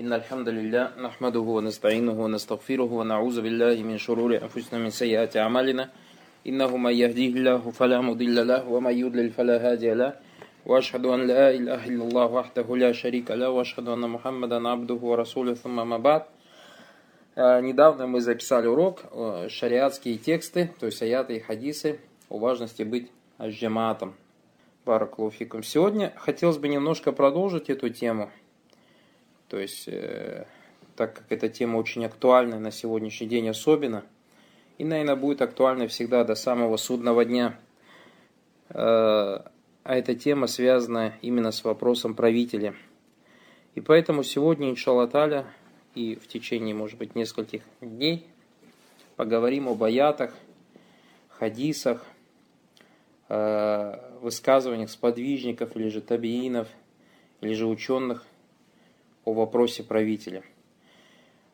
إن 0.00 0.12
الحمد 0.12 0.48
لله 0.48 0.84
نحمده 1.02 1.40
ونستعينه 1.40 2.12
ونستغفره 2.24 2.90
ونعوذ 2.92 3.42
بالله 3.42 3.82
من 3.82 3.98
شرور 3.98 4.30
أنفسنا 4.36 4.78
من 4.78 4.90
سيئات 4.90 5.36
أعمالنا 5.36 5.90
إنه 6.46 6.76
من 6.76 6.92
يهديه 6.92 7.32
الله 7.34 7.70
فلا 7.70 8.00
مضل 8.00 8.46
له 8.46 8.68
ومن 8.68 8.94
يضلل 8.98 9.30
فلا 9.30 9.56
هادي 9.58 9.94
له 9.94 10.12
وأشهد 10.66 11.04
أن 11.06 11.26
لا 11.26 11.50
إله 11.50 11.86
إلا 11.86 12.04
الله 12.04 12.26
وحده 12.26 12.76
لا 12.76 12.92
شريك 12.92 13.30
له 13.30 13.50
وأشهد 13.50 13.88
أن 13.88 14.10
محمدا 14.10 14.68
عبده 14.68 14.94
ورسوله 15.02 15.54
ثم 15.54 15.88
ما 15.88 15.98
بعد 15.98 16.22
Недавно 17.36 18.06
мы 18.06 18.20
записали 18.20 18.68
урок 18.68 19.02
шариатские 19.48 20.16
тексты, 20.18 20.70
то 20.78 20.86
есть 20.86 21.02
аяты 21.02 21.36
и 21.36 21.40
хадисы 21.40 21.98
о 22.28 22.38
важности 22.38 22.84
быть 22.84 23.10
аджиматом. 23.36 24.14
Бараклуфиком. 24.86 25.64
Сегодня 25.64 26.12
хотелось 26.16 26.58
бы 26.58 26.68
немножко 26.68 27.10
продолжить 27.10 27.68
эту 27.68 27.88
тему 27.90 28.30
то 29.48 29.58
есть, 29.58 29.88
э, 29.88 30.46
так 30.94 31.14
как 31.14 31.24
эта 31.30 31.48
тема 31.48 31.78
очень 31.78 32.04
актуальна 32.04 32.58
на 32.58 32.70
сегодняшний 32.70 33.26
день 33.26 33.48
особенно, 33.48 34.04
и, 34.76 34.84
наверное, 34.84 35.16
будет 35.16 35.42
актуальна 35.42 35.88
всегда 35.88 36.22
до 36.24 36.34
самого 36.34 36.76
судного 36.76 37.24
дня. 37.24 37.58
Э, 38.68 38.74
а 38.74 39.96
эта 39.96 40.14
тема 40.14 40.46
связана 40.46 41.14
именно 41.22 41.50
с 41.50 41.64
вопросом 41.64 42.14
правителя. 42.14 42.74
И 43.74 43.80
поэтому 43.80 44.22
сегодня, 44.22 44.70
иншаллах 44.70 45.10
таля, 45.10 45.46
и 45.94 46.14
в 46.14 46.28
течение, 46.28 46.74
может 46.74 46.98
быть, 46.98 47.14
нескольких 47.14 47.62
дней 47.80 48.26
поговорим 49.16 49.68
об 49.68 49.82
аятах, 49.82 50.34
хадисах, 51.28 52.04
э, 53.28 54.18
высказываниях 54.20 54.90
сподвижников 54.90 55.74
или 55.76 55.88
же 55.88 56.02
табиинов, 56.02 56.68
или 57.40 57.54
же 57.54 57.66
ученых 57.66 58.24
о 59.28 59.34
вопросе 59.34 59.82
правителя. 59.82 60.42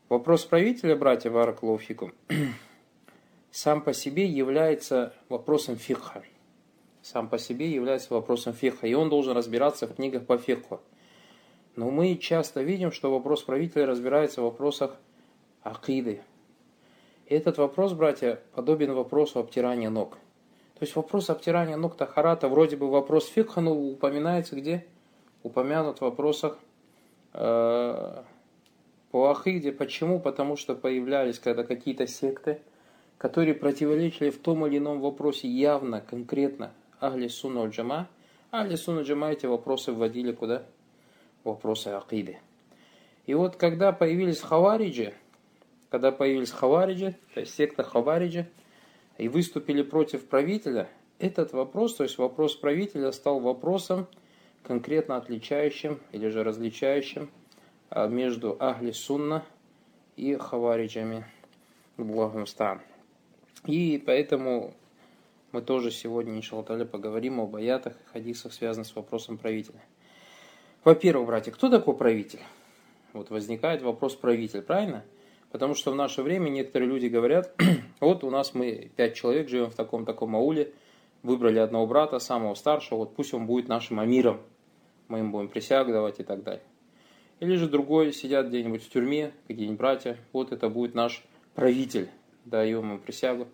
Вопрос 0.07 0.45
правителя, 0.45 0.95
братья 0.95 1.29
Вараклофику, 1.29 2.13
сам 3.51 3.81
по 3.81 3.93
себе 3.93 4.25
является 4.25 5.13
вопросом 5.27 5.75
фикха. 5.75 6.23
Сам 7.01 7.27
по 7.27 7.37
себе 7.37 7.69
является 7.69 8.13
вопросом 8.13 8.53
фикха, 8.53 8.87
и 8.87 8.93
он 8.93 9.09
должен 9.09 9.35
разбираться 9.35 9.87
в 9.87 9.95
книгах 9.95 10.25
по 10.25 10.37
фикху. 10.37 10.79
Но 11.75 11.91
мы 11.91 12.15
часто 12.15 12.61
видим, 12.61 12.93
что 12.93 13.11
вопрос 13.11 13.43
правителя 13.43 13.85
разбирается 13.85 14.39
в 14.39 14.45
вопросах 14.45 14.95
акиды. 15.61 16.21
Этот 17.27 17.57
вопрос, 17.57 17.91
братья, 17.91 18.39
подобен 18.53 18.93
вопросу 18.93 19.39
обтирания 19.39 19.89
ног. 19.89 20.11
То 20.75 20.83
есть 20.83 20.95
вопрос 20.95 21.29
обтирания 21.29 21.75
ног 21.75 21.97
Тахарата, 21.97 22.47
вроде 22.47 22.77
бы 22.77 22.89
вопрос 22.89 23.27
фикха, 23.27 23.59
но 23.59 23.75
упоминается 23.75 24.55
где? 24.55 24.85
Упомянут 25.43 25.97
в 25.97 26.01
вопросах 26.03 26.57
по 27.35 29.31
Ахиде. 29.31 29.71
Почему? 29.71 30.19
Потому 30.19 30.55
что 30.55 30.75
появлялись 30.75 31.39
когда 31.39 31.63
какие-то 31.63 32.07
секты, 32.07 32.61
которые 33.17 33.53
противоречили 33.53 34.29
в 34.29 34.39
том 34.39 34.65
или 34.65 34.77
ином 34.77 35.01
вопросе 35.01 35.47
явно, 35.47 36.01
конкретно 36.01 36.71
Ахли 36.99 37.27
Сунна 37.27 37.67
Джама. 37.67 38.07
Ахли 38.51 38.75
Сунна 38.75 39.01
Джама 39.01 39.31
эти 39.31 39.45
вопросы 39.45 39.91
вводили 39.91 40.31
куда? 40.31 40.63
вопросы 41.45 41.89
акиды. 41.89 42.39
И 43.25 43.33
вот 43.33 43.55
когда 43.55 43.91
появились 43.91 44.41
хавариджи, 44.41 45.13
когда 45.89 46.11
появились 46.11 46.51
хавариджи, 46.51 47.15
то 47.33 47.39
есть 47.39 47.53
секта 47.53 47.83
хавариджи, 47.83 48.47
и 49.17 49.29
выступили 49.29 49.81
против 49.81 50.27
правителя, 50.27 50.89
этот 51.19 51.53
вопрос, 51.53 51.95
то 51.95 52.03
есть 52.03 52.17
вопрос 52.17 52.55
правителя, 52.55 53.11
стал 53.13 53.39
вопросом, 53.39 54.07
конкретно 54.65 55.17
отличающим 55.17 55.99
или 56.11 56.29
же 56.29 56.43
различающим 56.43 57.29
а, 57.89 58.07
между 58.07 58.57
Ахли 58.59 58.91
Сунна 58.91 59.43
и 60.15 60.35
Хавариджами. 60.35 61.25
Благостан. 61.97 62.81
И 63.65 64.01
поэтому 64.05 64.73
мы 65.53 65.61
тоже 65.61 65.91
сегодня, 65.91 66.37
иншаллах, 66.37 66.89
поговорим 66.89 67.39
об 67.39 67.55
аятах 67.55 67.93
и 67.93 68.11
хадисах, 68.11 68.51
связанных 68.51 68.87
с 68.87 68.95
вопросом 68.95 69.37
правителя. 69.37 69.79
Во-первых, 70.83 71.27
братья, 71.27 71.51
кто 71.51 71.69
такой 71.69 71.95
правитель? 71.95 72.41
Вот 73.13 73.29
возникает 73.29 73.81
вопрос 73.81 74.15
правитель, 74.15 74.61
правильно? 74.61 75.05
Потому 75.51 75.73
что 75.73 75.93
в 75.93 75.95
наше 75.95 76.21
время 76.21 76.49
некоторые 76.49 76.89
люди 76.89 77.07
говорят, 77.07 77.55
вот 78.01 78.25
у 78.25 78.29
нас 78.29 78.53
мы 78.53 78.91
пять 78.97 79.15
человек 79.15 79.47
живем 79.47 79.71
в 79.71 79.75
таком-таком 79.75 80.35
ауле, 80.35 80.73
выбрали 81.23 81.59
одного 81.59 81.87
брата, 81.87 82.19
самого 82.19 82.55
старшего, 82.55 82.99
вот 82.99 83.15
пусть 83.15 83.33
он 83.33 83.47
будет 83.47 83.69
нашим 83.69 84.01
амиром, 84.01 84.41
мы 85.07 85.19
им 85.19 85.31
будем 85.31 85.47
присягу 85.47 85.91
давать 85.91 86.19
и 86.19 86.23
так 86.23 86.43
далее. 86.43 86.63
Или 87.39 87.55
же 87.55 87.67
другой 87.67 88.13
сидят 88.13 88.47
где-нибудь 88.47 88.83
в 88.83 88.89
тюрьме, 88.89 89.33
какие-нибудь 89.47 89.77
братья, 89.77 90.17
вот 90.31 90.51
это 90.51 90.69
будет 90.69 90.95
наш 90.95 91.23
правитель, 91.53 92.09
даем 92.45 92.79
ему 92.79 92.99
присягу. 92.99 93.47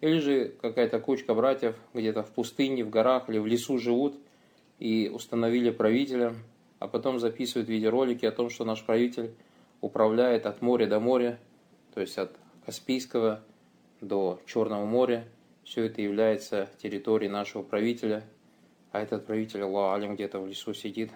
Или 0.00 0.18
же 0.18 0.54
какая-то 0.62 1.00
кучка 1.00 1.34
братьев 1.34 1.76
где-то 1.92 2.22
в 2.22 2.30
пустыне, 2.30 2.84
в 2.84 2.90
горах 2.90 3.28
или 3.28 3.38
в 3.38 3.46
лесу 3.46 3.78
живут 3.78 4.16
и 4.78 5.10
установили 5.12 5.70
правителя, 5.70 6.34
а 6.78 6.86
потом 6.86 7.18
записывают 7.18 7.68
видеоролики 7.68 8.24
о 8.24 8.32
том, 8.32 8.48
что 8.48 8.64
наш 8.64 8.84
правитель 8.84 9.34
управляет 9.80 10.46
от 10.46 10.62
моря 10.62 10.86
до 10.86 11.00
моря, 11.00 11.38
то 11.94 12.00
есть 12.00 12.16
от 12.16 12.36
Каспийского 12.64 13.42
до 14.00 14.40
Черного 14.46 14.84
моря. 14.84 15.24
Все 15.64 15.84
это 15.84 16.00
является 16.00 16.68
территорией 16.78 17.30
нашего 17.30 17.62
правителя, 17.62 18.24
а 18.92 19.00
этот 19.00 19.26
правитель, 19.26 19.62
Аллах 19.62 20.02
где-то 20.02 20.40
в 20.40 20.46
лесу 20.46 20.74
сидит. 20.74 21.10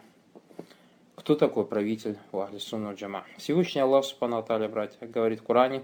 Кто 1.14 1.34
такой 1.34 1.64
правитель 1.64 2.18
в 2.32 2.38
Ахли 2.38 2.58
Сунна 2.58 2.92
Джама? 2.92 3.24
Всевышний 3.38 3.80
Аллах 3.80 4.04
Субхану 4.04 4.42
братья, 4.68 5.06
говорит 5.06 5.40
в 5.40 5.44
Коране, 5.44 5.82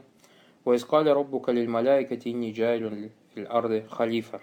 «Ваискаля 0.64 1.14
роббу 1.14 1.40
калиль 1.40 1.68
маляйкати 1.68 2.28
инни 2.28 2.52
джайлюн 2.52 3.10
филь 3.34 3.46
арды 3.48 3.86
халифа». 3.90 4.40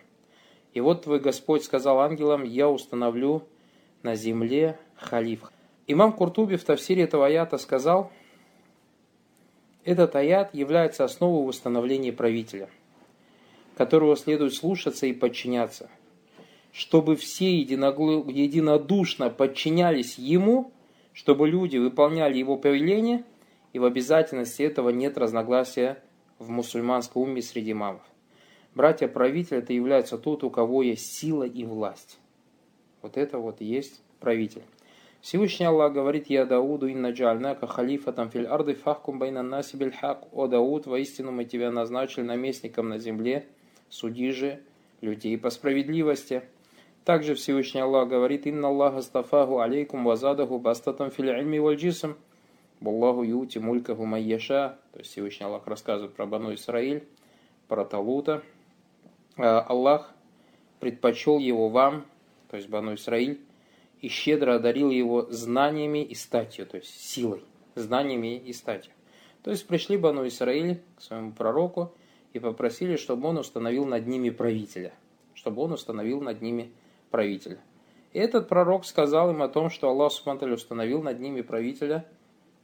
И 0.74 0.82
вот 0.82 1.04
твой 1.04 1.20
Господь 1.20 1.64
сказал 1.64 2.00
ангелам, 2.00 2.44
я 2.44 2.70
установлю 2.70 3.44
на 4.04 4.16
земле 4.16 4.78
халиф. 4.96 5.52
Имам 5.88 6.14
Куртуби 6.14 6.56
в 6.56 6.64
тафсире 6.64 7.04
этого 7.04 7.28
аята 7.28 7.58
сказал, 7.58 8.12
этот 9.84 10.16
аят 10.16 10.54
является 10.54 11.04
основой 11.04 11.46
восстановления 11.46 12.12
правителя, 12.12 12.70
которого 13.78 14.18
следует 14.18 14.54
слушаться 14.54 15.06
и 15.06 15.14
подчиняться, 15.14 15.90
чтобы 16.76 17.16
все 17.16 17.58
единодушно 17.58 19.30
подчинялись 19.30 20.18
ему, 20.18 20.74
чтобы 21.14 21.48
люди 21.48 21.78
выполняли 21.78 22.38
его 22.38 22.58
повеления, 22.58 23.24
и 23.72 23.80
в 23.80 23.86
обязательности 23.86 24.62
этого 24.62 24.90
нет 24.90 25.18
разногласия 25.18 26.04
в 26.38 26.50
мусульманском 26.50 27.22
уме 27.22 27.42
среди 27.42 27.74
мамов. 27.74 28.02
Братья 28.74 29.08
правитель 29.08 29.58
это 29.58 29.72
является 29.72 30.18
тот, 30.18 30.44
у 30.44 30.50
кого 30.50 30.84
есть 30.84 31.18
сила 31.18 31.44
и 31.44 31.64
власть. 31.64 32.20
Вот 33.02 33.16
это 33.16 33.38
вот 33.38 33.62
есть 33.62 34.02
правитель. 34.20 34.64
Всевышний 35.22 35.68
Аллах 35.68 35.94
говорит, 35.94 36.30
«Я 36.30 36.46
Дауду 36.46 36.88
инна 36.88 37.12
джальнака 37.12 37.68
халифатам 37.68 38.30
филь 38.30 38.48
арды 38.48 38.76
фахкум 38.76 39.18
байна 39.18 39.44
наси 39.44 39.78
хак». 39.92 40.28
«О 40.34 40.48
Дауд, 40.48 40.88
воистину 40.88 41.32
мы 41.32 41.46
тебя 41.46 41.72
назначили 41.72 42.26
наместником 42.26 42.90
на 42.90 43.00
земле, 43.00 43.46
суди 43.88 44.32
же 44.32 44.60
людей 45.00 45.38
по 45.38 45.50
справедливости». 45.50 46.44
Также 47.06 47.36
Всевышний 47.36 47.82
Аллах 47.82 48.10
говорит, 48.10 48.48
«Инна 48.48 48.70
Аллаха 48.70 49.04
стафаху 49.04 49.60
алейкум 49.60 50.04
вазадаху 50.04 50.58
бастатам 50.58 51.12
филь 51.12 51.30
ильми 51.30 51.60
валь 51.60 51.76
джисм». 51.76 52.16
Баллаху 52.80 53.22
юти 53.22 53.60
мулькаху 53.60 54.06
майяша. 54.06 54.80
То 54.92 55.00
есть 55.00 55.12
Всевышний 55.12 55.46
Аллах 55.46 55.68
рассказывает 55.68 56.16
про 56.16 56.26
Бану 56.26 56.56
Исраиль, 56.56 57.08
про 57.68 57.86
Талута. 57.86 58.42
А, 59.38 59.62
Аллах 59.62 60.12
предпочел 60.80 61.38
его 61.38 61.70
вам, 61.70 62.08
то 62.50 62.58
есть 62.58 62.70
Бану 62.70 62.96
Исраиль, 62.96 63.40
и 64.02 64.08
щедро 64.08 64.56
одарил 64.56 64.90
его 64.90 65.28
знаниями 65.30 66.04
и 66.04 66.16
статью, 66.16 66.66
то 66.66 66.78
есть 66.78 67.00
силой, 67.00 67.44
знаниями 67.76 68.36
и 68.36 68.52
статью. 68.52 68.94
То 69.44 69.52
есть 69.52 69.68
пришли 69.68 69.96
Бану 69.96 70.28
Исраиль 70.28 70.82
к 70.98 71.02
своему 71.04 71.34
пророку 71.34 71.94
и 72.34 72.40
попросили, 72.40 72.96
чтобы 72.96 73.28
он 73.28 73.38
установил 73.38 73.86
над 73.86 74.08
ними 74.08 74.32
правителя, 74.32 74.92
чтобы 75.36 75.62
он 75.62 75.72
установил 75.72 76.20
над 76.20 76.42
ними 76.42 76.64
правителя. 76.64 76.82
И 77.24 78.20
этот 78.20 78.48
пророк 78.48 78.86
сказал 78.86 79.32
им 79.32 79.42
о 79.42 79.50
том, 79.50 79.70
что 79.70 79.90
Аллах 79.90 80.12
Субтитры 80.12 80.54
установил 80.54 81.04
над 81.04 81.20
ними 81.20 81.42
правителя 81.42 82.06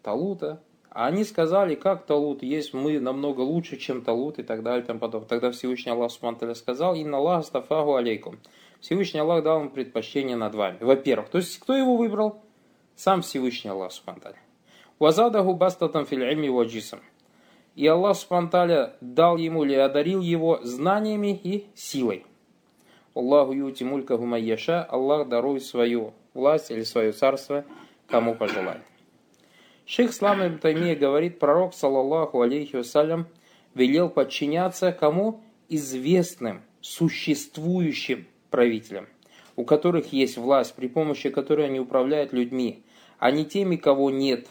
Талута, 0.01 0.61
а 0.93 1.07
они 1.07 1.23
сказали, 1.23 1.75
как 1.75 2.05
Талут 2.05 2.43
есть, 2.43 2.73
мы 2.73 2.99
намного 2.99 3.41
лучше, 3.41 3.77
чем 3.77 4.01
Талут 4.01 4.39
и 4.39 4.43
так 4.43 4.61
далее. 4.61 4.83
И 4.83 4.97
подобное. 4.97 5.27
Тогда 5.27 5.51
Всевышний 5.51 5.91
Аллах 5.91 6.11
Субтитры 6.11 6.53
сказал, 6.53 6.95
«Инна 6.95 7.17
Аллах 7.17 7.45
стафаху 7.45 7.95
алейкум». 7.95 8.39
Всевышний 8.81 9.21
Аллах 9.21 9.43
дал 9.43 9.61
им 9.61 9.69
предпочтение 9.69 10.35
над 10.35 10.53
вами. 10.53 10.77
Во-первых, 10.81 11.29
то 11.29 11.37
есть 11.37 11.59
кто 11.59 11.75
его 11.75 11.95
выбрал? 11.95 12.41
Сам 12.95 13.21
Всевышний 13.21 13.71
Аллах 13.71 13.93
Субтитры. 13.93 14.35
«Вазадаху 14.99 15.53
бастатам 15.53 16.05
фил 16.05 16.21
ильми 16.21 16.49
ваджисам». 16.49 16.99
И 17.75 17.87
Аллах 17.87 18.17
Субтитры 18.17 18.93
дал 18.99 19.37
ему 19.37 19.63
или 19.63 19.75
одарил 19.75 20.19
его 20.19 20.59
знаниями 20.61 21.39
и 21.41 21.67
силой. 21.73 22.25
Аллаху 23.13 23.53
юти 23.53 23.83
мулька 23.83 24.17
гумайяша. 24.17 24.83
Аллах 24.83 25.27
дарует 25.27 25.63
свою 25.63 26.13
власть 26.33 26.71
или 26.71 26.83
свое 26.83 27.11
царство, 27.11 27.65
кому 28.07 28.35
пожелает. 28.35 28.81
Шейх 29.85 30.13
Слам 30.13 30.45
Ибн 30.45 30.59
Таймия 30.59 30.95
говорит, 30.95 31.39
пророк, 31.39 31.73
саллаллаху 31.73 32.41
алейхи 32.41 32.77
вассалям, 32.77 33.27
велел 33.73 34.09
подчиняться 34.09 34.93
кому? 34.93 35.41
Известным, 35.67 36.61
существующим 36.81 38.27
правителям, 38.49 39.07
у 39.55 39.65
которых 39.65 40.13
есть 40.13 40.37
власть, 40.37 40.75
при 40.75 40.87
помощи 40.87 41.29
которой 41.29 41.65
они 41.65 41.79
управляют 41.79 42.31
людьми, 42.31 42.83
а 43.19 43.31
не 43.31 43.45
теми, 43.45 43.75
кого 43.75 44.09
нет, 44.11 44.47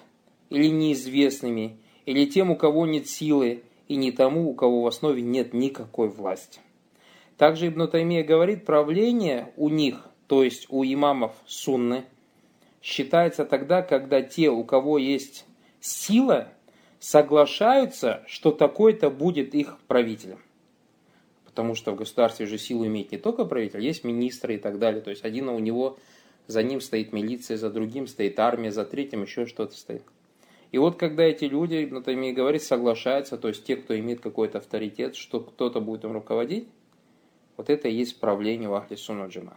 или 0.50 0.66
неизвестными, 0.66 1.78
или 2.06 2.26
тем, 2.26 2.50
у 2.50 2.56
кого 2.56 2.86
нет 2.86 3.08
силы, 3.08 3.62
и 3.88 3.96
не 3.96 4.12
тому, 4.12 4.50
у 4.50 4.54
кого 4.54 4.82
в 4.82 4.86
основе 4.86 5.22
нет 5.22 5.54
никакой 5.54 6.08
власти. 6.08 6.60
Также 7.40 7.68
Ибн 7.68 7.88
Таймия 7.88 8.22
говорит, 8.22 8.66
правление 8.66 9.50
у 9.56 9.70
них, 9.70 10.06
то 10.26 10.44
есть 10.44 10.66
у 10.68 10.84
имамов 10.84 11.32
сунны, 11.46 12.04
считается 12.82 13.46
тогда, 13.46 13.80
когда 13.80 14.20
те, 14.20 14.50
у 14.50 14.62
кого 14.62 14.98
есть 14.98 15.46
сила, 15.80 16.48
соглашаются, 16.98 18.22
что 18.26 18.50
такой-то 18.50 19.08
будет 19.08 19.54
их 19.54 19.78
правителем. 19.86 20.40
Потому 21.46 21.74
что 21.74 21.92
в 21.92 21.96
государстве 21.96 22.44
же 22.44 22.58
силу 22.58 22.86
имеет 22.86 23.10
не 23.10 23.16
только 23.16 23.46
правитель, 23.46 23.80
есть 23.80 24.04
министры 24.04 24.56
и 24.56 24.58
так 24.58 24.78
далее. 24.78 25.00
То 25.00 25.08
есть 25.08 25.24
один 25.24 25.48
у 25.48 25.58
него, 25.58 25.96
за 26.46 26.62
ним 26.62 26.82
стоит 26.82 27.14
милиция, 27.14 27.56
за 27.56 27.70
другим 27.70 28.06
стоит 28.06 28.38
армия, 28.38 28.70
за 28.70 28.84
третьим 28.84 29.22
еще 29.22 29.46
что-то 29.46 29.74
стоит. 29.74 30.02
И 30.72 30.76
вот 30.76 30.98
когда 30.98 31.22
эти 31.22 31.46
люди, 31.46 31.76
и 31.76 32.32
говорит, 32.34 32.62
соглашаются, 32.62 33.38
то 33.38 33.48
есть 33.48 33.64
те, 33.64 33.76
кто 33.76 33.98
имеет 33.98 34.20
какой-то 34.20 34.58
авторитет, 34.58 35.16
что 35.16 35.40
кто-то 35.40 35.80
будет 35.80 36.04
им 36.04 36.12
руководить, 36.12 36.68
вот 37.56 37.70
это 37.70 37.88
и 37.88 37.94
есть 37.94 38.20
правление 38.20 38.68
в 38.68 38.74
Ахли 38.74 38.96
Джима. 38.96 39.56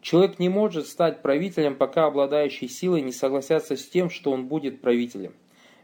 Человек 0.00 0.38
не 0.38 0.48
может 0.48 0.86
стать 0.86 1.22
правителем, 1.22 1.76
пока 1.76 2.06
обладающие 2.06 2.68
силой 2.68 3.00
не 3.00 3.12
согласятся 3.12 3.76
с 3.76 3.88
тем, 3.88 4.10
что 4.10 4.32
он 4.32 4.46
будет 4.46 4.80
правителем. 4.80 5.32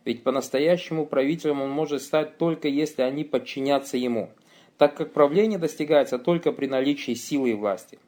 Ведь 0.05 0.23
по-настоящему 0.23 1.07
правителем 1.07 1.63
он 1.63 1.71
может 1.71 2.03
стать 2.03 2.37
только 2.39 2.69
если 2.69 3.03
они 3.03 3.25
подчинятся 3.25 3.97
ему, 3.97 4.31
так 4.79 4.95
как 4.95 5.13
правление 5.13 5.59
достигается 5.59 6.19
только 6.19 6.53
при 6.53 6.67
наличии 6.67 7.15
силы 7.15 7.51
и 7.51 7.55
власти. 7.55 7.99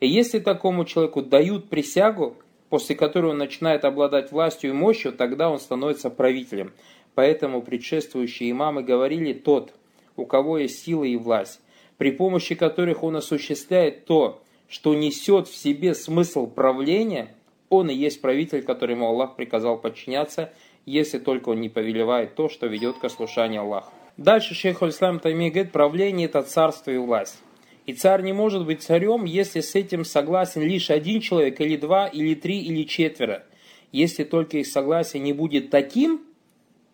И 0.00 0.08
если 0.08 0.38
такому 0.38 0.84
человеку 0.84 1.22
дают 1.22 1.68
присягу, 1.70 2.36
после 2.68 2.96
которой 2.96 3.30
он 3.30 3.38
начинает 3.38 3.84
обладать 3.84 4.32
властью 4.32 4.70
и 4.70 4.74
мощью, 4.74 5.12
тогда 5.12 5.50
он 5.50 5.58
становится 5.58 6.10
правителем. 6.10 6.72
Поэтому 7.14 7.62
предшествующие 7.62 8.50
имамы 8.50 8.82
говорили 8.82 9.32
«тот, 9.32 9.72
у 10.16 10.26
кого 10.26 10.58
есть 10.58 10.84
сила 10.84 11.04
и 11.04 11.16
власть, 11.16 11.60
при 11.98 12.10
помощи 12.10 12.54
которых 12.54 13.02
он 13.02 13.16
осуществляет 13.16 14.04
то, 14.04 14.42
что 14.68 14.94
несет 14.94 15.48
в 15.48 15.54
себе 15.54 15.94
смысл 15.94 16.46
правления, 16.46 17.34
он 17.68 17.90
и 17.90 17.94
есть 17.94 18.20
правитель, 18.20 18.62
которому 18.62 19.06
Аллах 19.06 19.36
приказал 19.36 19.78
подчиняться, 19.78 20.52
если 20.86 21.18
только 21.18 21.50
он 21.50 21.60
не 21.60 21.68
повелевает 21.68 22.34
то, 22.34 22.48
что 22.48 22.66
ведет 22.66 22.98
к 22.98 23.04
ослушанию 23.04 23.62
Аллаха. 23.62 23.90
Дальше 24.16 24.54
шейх 24.54 24.82
Ислам 24.82 25.18
Тайми 25.18 25.50
говорит, 25.50 25.72
правление 25.72 26.26
это 26.26 26.42
царство 26.42 26.90
и 26.90 26.98
власть. 26.98 27.40
И 27.86 27.92
царь 27.92 28.22
не 28.22 28.32
может 28.32 28.64
быть 28.64 28.82
царем, 28.82 29.24
если 29.24 29.60
с 29.60 29.74
этим 29.74 30.04
согласен 30.04 30.62
лишь 30.62 30.90
один 30.90 31.20
человек, 31.20 31.60
или 31.60 31.76
два, 31.76 32.06
или 32.06 32.34
три, 32.34 32.60
или 32.60 32.84
четверо. 32.84 33.44
Если 33.92 34.24
только 34.24 34.58
их 34.58 34.66
согласие 34.66 35.22
не 35.22 35.32
будет 35.32 35.70
таким, 35.70 36.22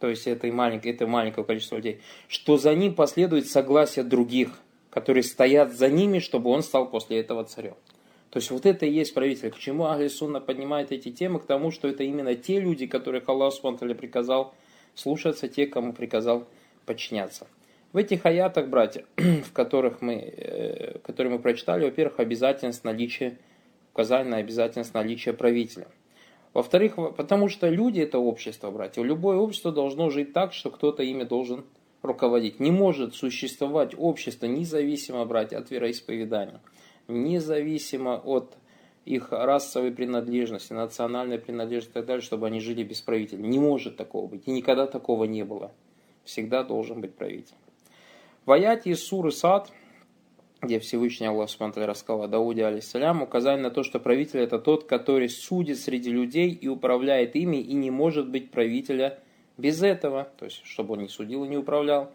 то 0.00 0.08
есть 0.08 0.26
это, 0.26 0.46
маленькое, 0.48 0.94
это 0.94 1.06
маленькое 1.06 1.46
количество 1.46 1.76
людей, 1.76 2.00
что 2.26 2.56
за 2.56 2.74
ним 2.74 2.94
последует 2.94 3.48
согласие 3.48 4.04
других– 4.04 4.58
которые 4.90 5.22
стоят 5.22 5.72
за 5.72 5.88
ними, 5.88 6.18
чтобы 6.18 6.50
он 6.50 6.62
стал 6.62 6.88
после 6.90 7.20
этого 7.20 7.44
царем. 7.44 7.74
То 8.30 8.38
есть 8.38 8.50
вот 8.50 8.64
это 8.64 8.86
и 8.86 8.90
есть 8.90 9.12
правитель. 9.12 9.50
К 9.50 9.58
чему 9.58 9.86
Ахли 9.86 10.08
Сунна 10.08 10.40
поднимает 10.40 10.92
эти 10.92 11.10
темы? 11.10 11.40
К 11.40 11.46
тому, 11.46 11.70
что 11.72 11.88
это 11.88 12.04
именно 12.04 12.34
те 12.34 12.60
люди, 12.60 12.86
которых 12.86 13.28
Аллах 13.28 13.52
Субтитры 13.52 13.94
приказал 13.94 14.54
слушаться, 14.94 15.48
те, 15.48 15.66
кому 15.66 15.92
приказал 15.92 16.46
подчиняться. 16.86 17.46
В 17.92 17.96
этих 17.96 18.24
аятах, 18.24 18.68
братья, 18.68 19.04
в 19.16 19.52
которых 19.52 20.00
мы, 20.00 20.14
э, 20.14 20.98
которые 21.02 21.32
мы 21.32 21.38
прочитали, 21.40 21.84
во-первых, 21.84 22.20
обязательность 22.20 22.84
наличия, 22.84 23.36
указание 23.92 24.30
на 24.30 24.36
обязательность 24.36 24.94
наличия 24.94 25.32
правителя. 25.32 25.88
Во-вторых, 26.54 26.94
потому 27.16 27.48
что 27.48 27.68
люди 27.68 28.00
это 28.00 28.18
общество, 28.18 28.70
братья. 28.70 29.02
Любое 29.02 29.36
общество 29.38 29.72
должно 29.72 30.10
жить 30.10 30.32
так, 30.32 30.52
что 30.52 30.70
кто-то 30.70 31.02
ими 31.02 31.24
должен 31.24 31.64
руководить. 32.02 32.60
Не 32.60 32.70
может 32.70 33.14
существовать 33.14 33.94
общество 33.96 34.46
независимо, 34.46 35.24
братья, 35.24 35.58
от 35.58 35.70
вероисповедания, 35.70 36.60
независимо 37.08 38.16
от 38.16 38.56
их 39.04 39.32
расовой 39.32 39.92
принадлежности, 39.92 40.72
национальной 40.72 41.38
принадлежности 41.38 41.92
и 41.92 41.94
так 41.94 42.06
далее, 42.06 42.22
чтобы 42.22 42.46
они 42.46 42.60
жили 42.60 42.82
без 42.82 43.00
правителя. 43.00 43.40
Не 43.40 43.58
может 43.58 43.96
такого 43.96 44.26
быть. 44.26 44.42
И 44.46 44.50
никогда 44.50 44.86
такого 44.86 45.24
не 45.24 45.44
было. 45.44 45.72
Всегда 46.24 46.62
должен 46.62 47.00
быть 47.00 47.14
правитель. 47.14 47.54
В 48.46 48.52
аяте 48.52 48.90
из 48.90 49.02
суры 49.02 49.32
Сад, 49.32 49.70
где 50.60 50.78
Всевышний 50.78 51.26
Аллах 51.26 51.48
Субтитры 51.48 51.86
рассказал 51.86 52.24
о 52.24 52.28
Дауде, 52.28 52.64
алейсалям, 52.66 53.22
указание 53.22 53.64
на 53.64 53.70
то, 53.70 53.82
что 53.82 53.98
правитель 53.98 54.40
это 54.40 54.58
тот, 54.58 54.84
который 54.84 55.28
судит 55.28 55.78
среди 55.78 56.10
людей 56.10 56.50
и 56.50 56.68
управляет 56.68 57.36
ими, 57.36 57.56
и 57.56 57.72
не 57.72 57.90
может 57.90 58.28
быть 58.28 58.50
правителя– 58.50 59.18
без 59.60 59.82
этого, 59.82 60.28
то 60.38 60.46
есть, 60.46 60.62
чтобы 60.64 60.94
он 60.94 61.02
не 61.02 61.08
судил 61.08 61.44
и 61.44 61.48
не 61.48 61.56
управлял. 61.56 62.10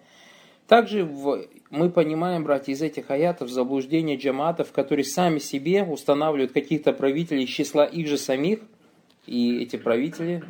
Также 0.67 1.05
в, 1.05 1.45
мы 1.69 1.91
понимаем, 1.91 2.43
братья, 2.43 2.71
из 2.73 2.81
этих 2.81 3.11
аятов 3.11 3.49
заблуждение 3.49 4.17
джаматов, 4.17 4.71
которые 4.71 5.05
сами 5.05 5.37
себе 5.37 5.83
устанавливают 5.83 6.53
каких-то 6.53 6.91
правителей 6.91 7.43
из 7.43 7.49
числа 7.49 7.85
их 7.85 8.07
же 8.07 8.17
самих, 8.17 8.59
и 9.27 9.61
эти 9.61 9.75
правители, 9.75 10.43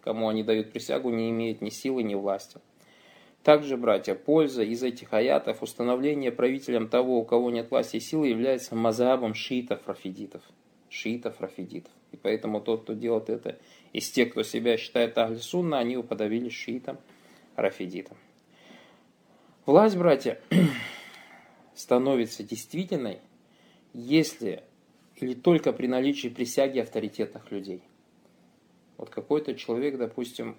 кому 0.00 0.28
они 0.28 0.44
дают 0.44 0.72
присягу, 0.72 1.10
не 1.10 1.30
имеют 1.30 1.60
ни 1.60 1.70
силы, 1.70 2.04
ни 2.04 2.14
власти. 2.14 2.58
Также, 3.42 3.76
братья, 3.76 4.14
польза 4.14 4.62
из 4.62 4.82
этих 4.82 5.12
аятов, 5.12 5.62
установление 5.62 6.30
правителем 6.30 6.88
того, 6.88 7.18
у 7.18 7.24
кого 7.24 7.50
нет 7.50 7.70
власти 7.70 7.96
и 7.96 8.00
силы, 8.00 8.28
является 8.28 8.74
мазабом 8.74 9.34
шиитов-рафидитов. 9.34 10.42
Шиитов-рафидитов. 10.90 11.92
И 12.12 12.16
поэтому 12.16 12.60
тот, 12.60 12.82
кто 12.82 12.94
делает 12.94 13.28
это 13.28 13.58
из 13.92 14.10
тех, 14.10 14.30
кто 14.30 14.42
себя 14.42 14.76
считает 14.76 15.16
Ахли 15.18 15.36
Сунна, 15.36 15.78
они 15.78 15.96
уподобились 15.96 16.52
шиитам, 16.52 16.98
рафидитам. 17.56 18.16
Власть, 19.66 19.96
братья, 19.96 20.40
становится 21.74 22.42
действительной, 22.42 23.18
если 23.92 24.62
или 25.16 25.34
только 25.34 25.72
при 25.72 25.88
наличии 25.88 26.28
присяги 26.28 26.78
авторитетных 26.78 27.50
людей. 27.50 27.82
Вот 28.98 29.10
какой-то 29.10 29.54
человек, 29.54 29.98
допустим, 29.98 30.56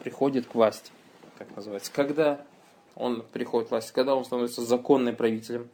приходит 0.00 0.46
к 0.46 0.54
власти, 0.54 0.92
как 1.38 1.54
называется, 1.56 1.92
когда 1.92 2.44
он 2.94 3.24
приходит 3.32 3.68
к 3.68 3.70
власти, 3.72 3.92
когда 3.92 4.14
он 4.14 4.24
становится 4.24 4.62
законным 4.62 5.16
правителем, 5.16 5.68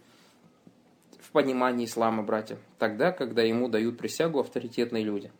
в 1.20 1.30
понимании 1.32 1.84
ислама, 1.84 2.22
братья, 2.22 2.58
тогда, 2.78 3.12
когда 3.12 3.42
ему 3.42 3.68
дают 3.68 3.98
присягу 3.98 4.40
авторитетные 4.40 5.04
люди– 5.04 5.30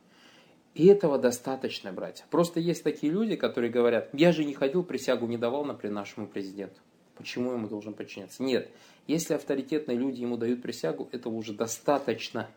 и 0.75 0.87
этого 0.87 1.19
достаточно, 1.19 1.93
братья. 1.93 2.25
Просто 2.31 2.61
есть 2.61 2.85
такие 2.85 3.13
люди, 3.13 3.37
которые 3.37 3.71
говорят, 3.71 4.09
я 4.13 4.33
же 4.33 4.45
не 4.45 4.55
ходил, 4.55 4.85
присягу 4.85 5.27
не 5.27 5.37
давал, 5.37 5.65
например, 5.65 5.95
нашему 5.95 6.27
президенту. 6.27 6.81
Почему 7.17 7.53
ему 7.53 7.69
должен 7.69 7.93
подчиняться? 7.93 8.43
Нет. 8.43 8.71
Если 9.07 9.35
авторитетные 9.35 9.99
люди 9.99 10.21
ему 10.21 10.37
дают 10.37 10.63
присягу, 10.63 11.09
этого 11.13 11.35
уже 11.35 11.53
достаточно. 11.53 12.49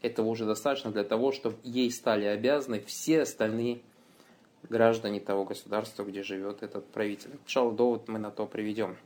Этого 0.00 0.28
уже 0.28 0.46
достаточно 0.46 0.92
для 0.92 1.04
того, 1.04 1.32
чтобы 1.32 1.56
ей 1.64 1.90
стали 1.90 2.24
обязаны 2.24 2.80
все 2.80 3.22
остальные 3.22 3.80
граждане 4.62 5.20
того 5.20 5.44
государства, 5.44 6.04
где 6.04 6.22
живет 6.22 6.62
этот 6.62 6.86
правитель. 6.86 7.30
Иншалла, 7.44 7.72
довод 7.72 8.08
мы 8.08 8.18
на 8.18 8.30
то 8.30 8.46
приведем. 8.46 8.96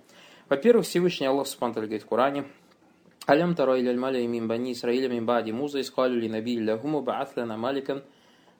Во-первых, 0.49 0.85
Всевышний 0.85 1.27
Аллах 1.27 1.47
Субтитры 1.47 1.87
говорит 1.87 2.03
в 2.03 2.07
Коране, 2.07 2.45
«Алям 3.27 3.55
таро 3.55 3.79
иляль 3.79 3.99
маля 3.99 4.27
мин 4.27 4.49
бани 4.49 4.73
Исраиля 4.73 5.09
мин 5.09 5.25
бади 5.25 5.53
муза 5.53 5.81
искалю 5.81 6.21
ли 6.21 6.29
лягуму 6.29 7.03
баат 7.03 7.37
маликан 7.37 8.03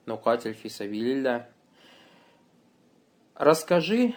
нукатель 0.05 0.53
фисабилилля. 0.53 1.49
Расскажи, 3.35 4.15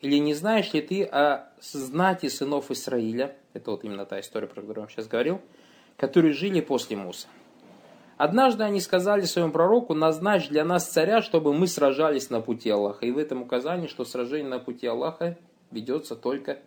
или 0.00 0.16
не 0.18 0.34
знаешь 0.34 0.72
ли 0.72 0.82
ты 0.82 1.04
о 1.04 1.52
знати 1.60 2.28
сынов 2.28 2.70
Исраиля, 2.70 3.36
это 3.54 3.70
вот 3.70 3.84
именно 3.84 4.04
та 4.04 4.20
история, 4.20 4.46
про 4.46 4.60
которую 4.60 4.84
я 4.84 4.88
сейчас 4.88 5.08
говорил, 5.08 5.40
которые 5.96 6.32
жили 6.32 6.60
после 6.60 6.96
Муса. 6.96 7.28
Однажды 8.16 8.64
они 8.64 8.80
сказали 8.80 9.22
своему 9.22 9.52
пророку, 9.52 9.94
назначь 9.94 10.48
для 10.48 10.64
нас 10.64 10.88
царя, 10.88 11.20
чтобы 11.20 11.52
мы 11.52 11.66
сражались 11.66 12.30
на 12.30 12.40
пути 12.40 12.70
Аллаха. 12.70 13.04
И 13.04 13.10
в 13.10 13.18
этом 13.18 13.42
указании, 13.42 13.88
что 13.88 14.04
сражение 14.04 14.48
на 14.48 14.58
пути 14.58 14.86
Аллаха 14.86 15.36
ведется 15.70 16.16
только 16.16 16.60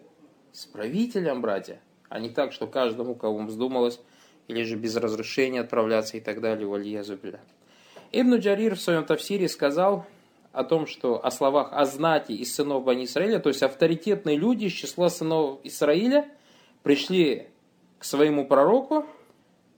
с 0.52 0.66
правителем, 0.66 1.42
братья, 1.42 1.80
а 2.08 2.20
не 2.20 2.30
так, 2.30 2.52
что 2.52 2.68
каждому, 2.68 3.16
кому 3.16 3.48
вздумалось, 3.48 4.00
или 4.48 4.64
же 4.64 4.76
без 4.76 4.96
разрешения 4.96 5.62
отправляться 5.62 6.18
и 6.18 6.20
так 6.20 6.42
далее, 6.42 6.68
валия 6.68 7.04
зубля. 7.04 7.40
Ибн 8.12 8.36
Джарир 8.38 8.76
в 8.76 8.82
своем 8.82 9.06
тафсире 9.06 9.48
сказал 9.48 10.06
о 10.52 10.64
том, 10.64 10.88
что 10.88 11.24
о 11.24 11.30
словах 11.30 11.70
о 11.72 11.86
знати 11.86 12.32
из 12.32 12.56
сынов 12.56 12.84
Бани 12.84 13.06
Исраиля, 13.06 13.40
то 13.40 13.50
есть 13.50 13.62
авторитетные 13.62 14.36
люди 14.36 14.66
из 14.66 14.74
числа 14.74 15.10
сынов 15.10 15.60
Исраиля, 15.64 16.28
пришли 16.82 17.48
к 18.00 18.04
своему 18.04 18.48
пророку, 18.48 19.06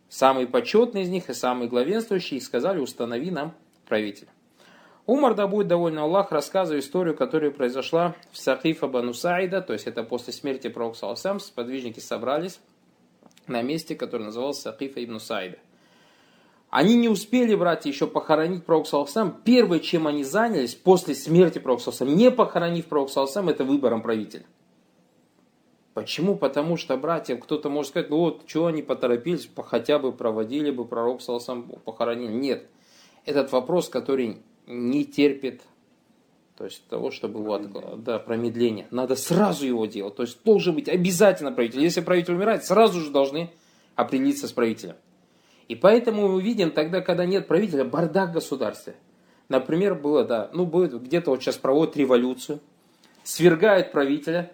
самый 0.08 0.48
почетный 0.48 1.02
из 1.02 1.10
них 1.10 1.30
и 1.30 1.34
самый 1.34 1.68
главенствующий, 1.68 2.38
и 2.38 2.42
сказали, 2.42 2.80
установи 2.80 3.32
нам 3.32 3.54
правителя. 3.86 4.30
Умар, 5.06 5.34
да 5.34 5.48
будет 5.48 5.68
доволен 5.68 6.00
Аллах, 6.00 6.32
рассказывает 6.32 6.86
историю, 6.86 7.18
которая 7.18 7.52
произошла 7.52 8.16
в 8.32 8.38
Сахифа 8.38 8.88
Бану 8.88 9.14
Саида, 9.14 9.62
то 9.62 9.74
есть 9.74 9.88
это 9.88 10.04
после 10.04 10.32
смерти 10.32 10.70
пророка 10.70 10.98
Саласам, 10.98 11.42
сподвижники 11.42 12.00
собрались 12.00 12.62
на 13.48 13.62
месте, 13.62 13.96
которое 13.96 14.26
называлось 14.26 14.62
Сахифа 14.62 15.04
Ибн 15.04 15.20
Саида. 15.20 15.58
Они 16.72 16.96
не 16.96 17.10
успели, 17.10 17.54
братья, 17.54 17.90
еще 17.90 18.08
похоронить 18.08 18.66
пророка. 18.66 19.36
Первое, 19.44 19.80
чем 19.80 20.08
они 20.08 20.24
занялись 20.24 20.74
после 20.74 21.14
смерти 21.14 21.60
пророка 21.60 21.92
не 22.06 22.32
похоронив 22.32 22.86
пророка 22.86 23.26
это 23.48 23.66
выбором 23.66 24.02
правителя. 24.02 24.46
Почему? 25.94 26.38
Потому 26.38 26.78
что, 26.78 26.96
братья, 26.96 27.36
кто-то 27.36 27.70
может 27.70 27.90
сказать, 27.90 28.10
ну 28.10 28.20
вот, 28.20 28.48
чего 28.48 28.68
они 28.68 28.82
поторопились, 28.82 29.50
хотя 29.66 30.00
бы 30.00 30.14
проводили 30.14 30.72
бы 30.72 30.86
пророк 30.86 31.22
Саласам 31.22 31.64
похоронили. 31.64 32.32
Нет. 32.32 32.66
Этот 33.26 33.52
вопрос, 33.52 33.90
который 33.90 34.38
не 34.66 35.04
терпит 35.04 35.62
то 36.58 36.66
есть 36.66 36.88
того, 36.88 37.10
чтобы 37.10 37.44
вот, 37.44 38.04
да, 38.04 38.20
промедление. 38.20 38.88
Надо 38.92 39.16
сразу 39.16 39.66
его 39.66 39.88
делать. 39.88 40.16
То 40.16 40.22
есть 40.22 40.44
должен 40.44 40.76
быть 40.76 40.88
обязательно 40.88 41.52
правитель. 41.52 41.82
Если 41.82 42.02
правитель 42.02 42.36
умирает, 42.36 42.64
сразу 42.64 43.02
же 43.02 43.10
должны 43.10 43.50
определиться 43.96 44.48
с 44.48 44.52
правителем. 44.52 44.96
И 45.72 45.76
поэтому 45.76 46.28
мы 46.28 46.42
видим 46.42 46.72
тогда, 46.72 47.00
когда 47.00 47.24
нет 47.24 47.48
правителя, 47.48 47.86
бардак 47.86 48.32
в 48.32 48.34
государстве. 48.34 48.94
Например, 49.48 49.96
было, 49.96 50.26
да, 50.26 50.50
ну, 50.52 50.66
будет 50.66 51.02
где-то 51.02 51.32
вот 51.32 51.42
сейчас 51.42 51.56
проводят 51.56 51.96
революцию, 51.96 52.60
свергают 53.24 53.94
правителя 53.94 54.52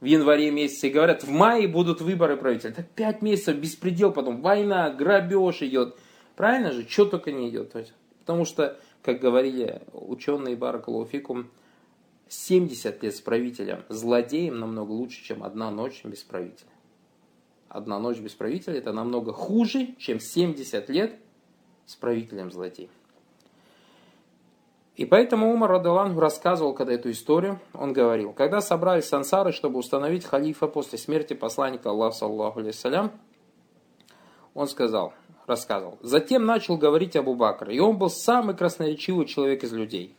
в 0.00 0.04
январе 0.04 0.52
месяце 0.52 0.86
и 0.86 0.90
говорят, 0.92 1.24
в 1.24 1.30
мае 1.32 1.66
будут 1.66 2.00
выборы 2.00 2.36
правителя. 2.36 2.70
Так 2.70 2.88
пять 2.90 3.20
месяцев 3.20 3.56
беспредел, 3.56 4.12
потом 4.12 4.42
война, 4.42 4.90
грабеж 4.90 5.62
идет. 5.62 5.96
Правильно 6.36 6.70
же? 6.70 6.88
Что 6.88 7.06
только 7.06 7.32
не 7.32 7.48
идет. 7.48 7.74
Потому 8.20 8.44
что 8.44 8.78
как 9.02 9.18
говорили 9.18 9.82
ученые 9.92 10.54
Баракалуфикум, 10.54 11.50
70 12.28 13.02
лет 13.02 13.16
с 13.16 13.20
правителем, 13.20 13.82
злодеем 13.88 14.60
намного 14.60 14.92
лучше, 14.92 15.24
чем 15.24 15.42
одна 15.42 15.72
ночь 15.72 16.04
без 16.04 16.22
правителя. 16.22 16.70
Одна 17.68 17.98
ночь 17.98 18.18
без 18.18 18.32
правителя 18.32 18.78
это 18.78 18.92
намного 18.92 19.32
хуже, 19.32 19.94
чем 19.98 20.20
70 20.20 20.88
лет 20.88 21.16
с 21.86 21.96
правителем 21.96 22.50
злодеем. 22.50 22.90
И 24.94 25.04
поэтому 25.04 25.52
Умар 25.52 25.72
Радалан 25.72 26.18
рассказывал, 26.18 26.72
когда 26.72 26.94
эту 26.94 27.10
историю, 27.10 27.60
он 27.74 27.92
говорил, 27.92 28.32
когда 28.32 28.60
собрались 28.60 29.04
сансары, 29.04 29.52
чтобы 29.52 29.78
установить 29.78 30.24
халифа 30.24 30.68
после 30.68 30.98
смерти 30.98 31.34
посланника 31.34 31.90
Аллаха, 31.90 32.16
саллаху 32.16 32.60
алейсалям, 32.60 33.12
он 34.54 34.68
сказал– 34.68 35.12
рассказывал. 35.46 35.98
Затем 36.02 36.44
начал 36.44 36.76
говорить 36.76 37.16
Абу 37.16 37.34
Бакр, 37.34 37.70
и 37.70 37.78
он 37.78 37.96
был 37.96 38.10
самый 38.10 38.56
красноречивый 38.56 39.26
человек 39.26 39.64
из 39.64 39.72
людей. 39.72 40.16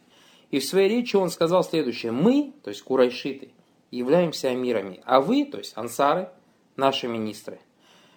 И 0.50 0.60
в 0.60 0.66
своей 0.66 0.90
речи 0.90 1.16
он 1.16 1.30
сказал 1.30 1.64
следующее. 1.64 2.12
Мы, 2.12 2.54
то 2.64 2.70
есть 2.70 2.82
курайшиты, 2.82 3.52
являемся 3.92 4.50
амирами, 4.50 5.02
а 5.06 5.22
вы, 5.22 5.46
то 5.46 5.58
есть 5.58 5.74
ансары, 5.76 6.30
наши 6.78 7.08
министры. 7.08 7.60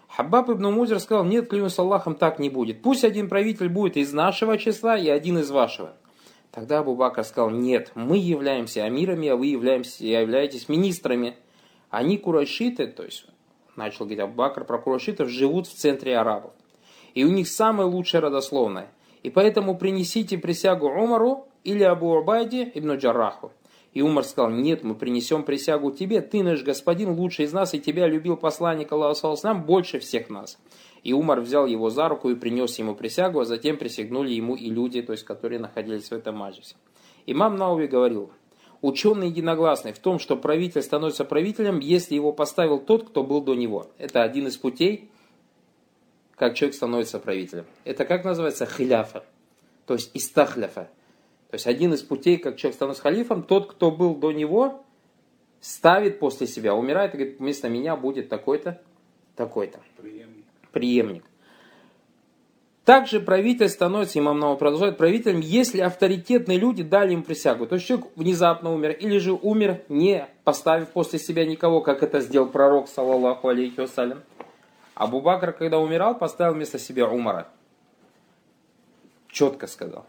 Хаббаб 0.09 0.50
ибн 0.50 0.67
Музер 0.67 1.00
сказал, 1.00 1.25
нет, 1.25 1.49
клянусь 1.49 1.79
Аллахом, 1.79 2.14
так 2.14 2.38
не 2.38 2.50
будет. 2.50 2.83
Пусть 2.83 3.05
один 3.05 3.29
правитель 3.29 3.69
будет 3.69 3.97
из 3.97 4.12
нашего 4.12 4.59
числа 4.59 4.97
и 4.97 5.09
один 5.09 5.38
из 5.38 5.50
вашего. 5.50 5.95
Тогда 6.50 6.81
Абу 6.81 6.97
Бакр 6.97 7.25
сказал, 7.25 7.50
нет, 7.50 7.93
мы 7.95 8.19
являемся 8.19 8.85
амирами, 8.85 9.29
а 9.29 9.37
вы 9.37 9.47
являемся, 9.47 10.05
являетесь 10.05 10.69
министрами. 10.69 11.37
Они 11.90 12.19
курайшиты, 12.19 12.87
то 12.88 13.05
есть, 13.05 13.26
начал 13.76 14.05
говорить 14.05 14.21
Абу 14.21 14.35
Бакр 14.35 14.64
про 14.64 14.79
курайшитов, 14.79 15.29
живут 15.29 15.67
в 15.67 15.75
центре 15.75 16.17
арабов 16.17 16.52
и 17.14 17.25
у 17.25 17.29
них 17.29 17.49
самое 17.49 17.88
лучшее 17.88 18.21
родословное. 18.21 18.88
И 19.23 19.31
поэтому 19.31 19.76
принесите 19.76 20.38
присягу 20.38 20.88
Умару 20.88 21.49
или 21.64 21.83
Абу 21.83 22.14
Убайде 22.14 22.71
ибн 22.75 22.95
Джарраху. 22.95 23.52
И 23.92 24.02
Умар 24.02 24.25
сказал, 24.25 24.50
нет, 24.50 24.85
мы 24.85 24.94
принесем 24.94 25.42
присягу 25.42 25.90
тебе, 25.90 26.20
ты 26.20 26.44
наш 26.44 26.62
господин, 26.62 27.11
лучший 27.11 27.47
из 27.47 27.52
нас, 27.52 27.75
и 27.75 27.80
тебя 27.80 28.06
любил 28.06 28.37
посланник 28.37 28.92
Аллаха 28.92 29.35
нам 29.42 29.64
больше 29.64 29.99
всех 29.99 30.30
нас. 30.30 30.59
И 31.02 31.12
Умар 31.12 31.40
взял 31.40 31.66
его 31.66 31.90
за 31.90 32.09
руку 32.09 32.30
и 32.30 32.37
принес 32.37 32.78
ему 32.78 32.94
присягу, 32.94 33.40
а 33.40 33.44
затем 33.44 33.78
присягнули 33.78 34.30
ему 34.30 34.54
и 34.54 34.70
люди, 34.70 35.02
то 35.02 35.12
есть 35.12 35.25
которые 35.25 35.59
находились 35.59 36.09
в 36.09 36.12
этом 36.12 36.37
маджисе. 36.37 36.76
Имам 37.26 37.56
Науви 37.56 37.87
говорил, 37.87 38.30
ученые 38.80 39.30
единогласны 39.30 39.92
в 39.92 39.99
том, 39.99 40.18
что 40.18 40.37
правитель 40.37 40.82
становится 40.82 41.25
правителем, 41.25 41.80
если 41.80 42.14
его 42.14 42.32
поставил 42.32 42.78
тот, 42.78 43.09
кто 43.09 43.25
был 43.25 43.40
до 43.40 43.54
него. 43.54 43.88
Это 43.99 44.23
один 44.23 44.47
из 44.47 44.56
путей, 44.56 45.11
как 46.37 46.54
человек 46.54 46.75
становится 46.75 47.18
правителем. 47.18 47.66
Это 47.85 48.04
как 48.04 48.25
называется 48.25 48.66
хиляфа, 48.66 49.25
то 49.87 49.94
есть 49.94 50.11
истахляфа. 50.14 50.88
То 51.50 51.57
есть 51.57 51.66
один 51.66 51.92
из 51.92 52.02
путей, 52.02 52.37
как 52.37 52.57
человек 52.57 52.76
становится 52.76 53.02
халифом, 53.02 53.42
тот, 53.42 53.73
кто 53.73 53.90
был 53.90 54.14
до 54.14 54.30
него, 54.30 54.85
ставит 55.61 56.21
после 56.21 56.47
себя, 56.47 56.75
умирает 56.76 57.14
и 57.14 57.19
говорит, 57.19 57.40
вместо 57.40 57.69
меня 57.69 57.97
будет 57.97 58.28
такой-то, 58.28 58.80
такой-то. 59.35 59.80
Приемник. 59.97 60.45
Приемник. 60.71 61.25
Также 62.85 63.21
правитель 63.21 63.69
становится, 63.69 64.19
имам 64.21 64.38
Нава 64.38 64.54
продолжает, 64.54 64.97
правителем, 64.97 65.40
если 65.40 65.80
авторитетные 65.80 66.57
люди 66.57 66.85
дали 66.85 67.12
им 67.12 67.25
присягу. 67.25 67.66
То 67.66 67.75
есть 67.75 67.87
человек 67.87 68.07
внезапно 68.14 68.73
умер, 68.73 68.92
или 68.92 69.19
же 69.19 69.33
умер, 69.33 69.83
не 69.88 70.28
поставив 70.45 70.88
после 70.88 71.19
себя 71.19 71.45
никого, 71.45 71.83
как 71.83 72.04
это 72.04 72.21
сделал 72.21 72.49
пророк, 72.49 72.88
саллаллаху 72.88 73.49
алейхи 73.49 73.80
вассалям. 73.80 74.23
Абу 74.95 75.21
Бакр, 75.21 75.52
когда 75.52 75.78
умирал, 75.78 76.16
поставил 76.16 76.54
вместо 76.54 76.78
себя 76.78 77.09
Умара. 77.09 77.49
Четко 79.28 79.66
сказал. 79.66 80.07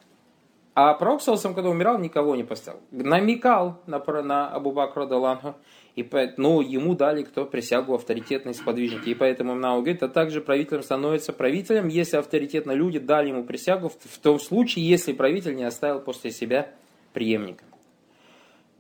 А 0.74 0.94
пророк, 0.94 1.22
сам, 1.22 1.54
когда 1.54 1.70
умирал, 1.70 2.00
никого 2.00 2.36
не 2.36 2.44
поставил. 2.44 2.80
Намекал 2.92 3.82
на, 3.88 4.00
на 4.22 4.48
Абу 4.48 4.72
Бакра 4.72 5.06
Даланху. 5.06 5.56
И 5.96 6.10
ну, 6.38 6.62
ему 6.62 6.96
дали 6.96 7.24
кто 7.24 7.46
присягу 7.46 7.96
авторитетные 7.96 8.54
сподвижники. 8.54 9.10
И 9.10 9.14
поэтому 9.14 9.56
Мнау 9.56 9.82
говорит, 9.82 10.02
а 10.04 10.08
также 10.08 10.40
правителем 10.40 10.84
становится 10.84 11.34
правителем, 11.34 11.90
если 11.90 12.16
авторитетные 12.16 12.78
люди 12.78 13.00
дали 13.00 13.30
ему 13.30 13.44
присягу, 13.44 13.90
в, 13.90 13.96
в 13.96 14.18
том 14.20 14.40
случае, 14.40 14.88
если 14.88 15.12
правитель 15.12 15.56
не 15.56 15.66
оставил 15.66 16.00
после 16.00 16.32
себя 16.32 16.70
преемника. 17.12 17.66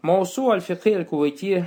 Маусу 0.01 0.49
аль-Фихи 0.49 0.93
аль-Кувайти 0.93 1.65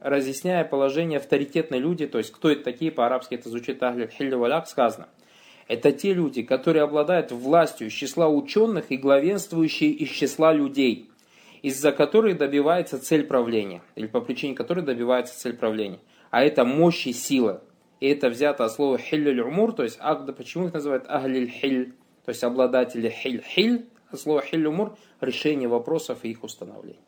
разъясняя 0.00 0.64
положение 0.64 1.18
авторитетные 1.18 1.80
люди, 1.80 2.06
то 2.06 2.18
есть 2.18 2.32
кто 2.32 2.50
это 2.50 2.62
такие, 2.62 2.90
по-арабски 2.90 3.34
это 3.34 3.48
звучит 3.48 3.82
Ахлиль 3.82 4.08
Хилли 4.08 4.66
сказано. 4.66 5.08
Это 5.68 5.90
те 5.90 6.14
люди, 6.14 6.42
которые 6.42 6.84
обладают 6.84 7.32
властью 7.32 7.88
из 7.88 7.92
числа 7.92 8.28
ученых 8.28 8.86
и 8.90 8.96
главенствующие 8.96 9.90
из 9.90 10.10
числа 10.10 10.52
людей, 10.52 11.10
из-за 11.62 11.90
которых 11.90 12.38
добивается 12.38 13.00
цель 13.00 13.24
правления, 13.24 13.82
или 13.96 14.06
по 14.06 14.20
причине 14.20 14.54
которой 14.54 14.82
добивается 14.82 15.36
цель 15.36 15.56
правления. 15.56 15.98
А 16.30 16.44
это 16.44 16.64
мощь 16.64 17.06
и 17.06 17.12
сила. 17.12 17.62
И 17.98 18.08
это 18.08 18.28
взято 18.28 18.64
от 18.64 18.72
слова 18.72 18.98
хиллюль 18.98 19.40
умур, 19.40 19.72
то 19.72 19.82
есть 19.82 19.96
агда, 20.00 20.32
почему 20.32 20.66
их 20.66 20.74
называют 20.74 21.06
ахлиль 21.08 21.48
хиль, 21.48 21.94
то 22.24 22.28
есть 22.28 22.44
обладатели 22.44 23.08
хиль. 23.08 23.42
Хиль, 23.42 23.86
от 24.10 24.20
слова 24.20 24.42
хиль 24.42 24.66
умур, 24.66 24.96
решение 25.20 25.68
вопросов 25.68 26.18
и 26.22 26.30
их 26.30 26.44
установление. 26.44 27.00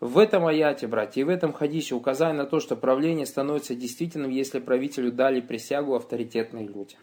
В 0.00 0.18
этом 0.18 0.44
аяте, 0.44 0.86
братья, 0.86 1.22
и 1.22 1.24
в 1.24 1.30
этом 1.30 1.54
хадисе 1.54 1.94
указание 1.94 2.36
на 2.36 2.46
то, 2.46 2.60
что 2.60 2.76
правление 2.76 3.24
становится 3.24 3.74
действительным, 3.74 4.30
если 4.30 4.58
правителю 4.58 5.10
дали 5.10 5.40
присягу 5.40 5.94
авторитетные 5.94 6.66
люди. 6.66 6.96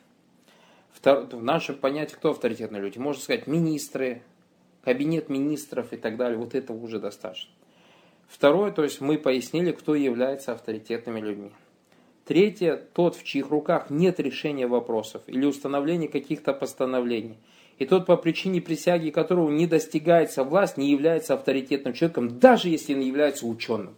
В 1.00 1.44
нашем 1.44 1.76
понятии, 1.76 2.16
кто 2.16 2.32
авторитетные 2.32 2.82
люди? 2.82 2.98
Можно 2.98 3.22
сказать, 3.22 3.48
министры, 3.48 4.22
кабинет 4.84 5.30
министров 5.30 5.94
и 5.94 5.98
так 5.98 6.18
далее. 6.18 6.38
Вот 6.38 6.54
этого 6.54 6.78
уже 6.78 7.00
достаточно. 7.00 7.50
Второе, 8.28 8.72
то 8.72 8.84
есть 8.84 9.02
мы 9.02 9.18
пояснили, 9.18 9.72
кто 9.72 9.96
является 9.96 10.54
авторитетными 10.54 11.20
людьми. 11.20 11.52
Третье, 12.26 12.78
тот, 12.94 13.16
в 13.16 13.24
чьих 13.24 13.50
руках 13.50 13.90
нет 13.90 14.20
решения 14.20 14.68
вопросов 14.68 15.24
или 15.28 15.46
установления 15.46 16.08
каких-то 16.08 16.54
постановлений– 16.54 17.38
и 17.82 17.86
тот 17.88 18.06
по 18.06 18.16
причине 18.16 18.62
присяги 18.62 19.10
которого 19.10 19.50
не 19.50 19.66
достигается 19.66 20.44
власть, 20.44 20.78
не 20.78 20.92
является 20.92 21.34
авторитетным 21.34 21.96
человеком, 21.96 22.38
даже 22.38 22.70
если 22.70 22.94
он 22.94 23.00
является 23.00 23.48
ученым. 23.48 23.96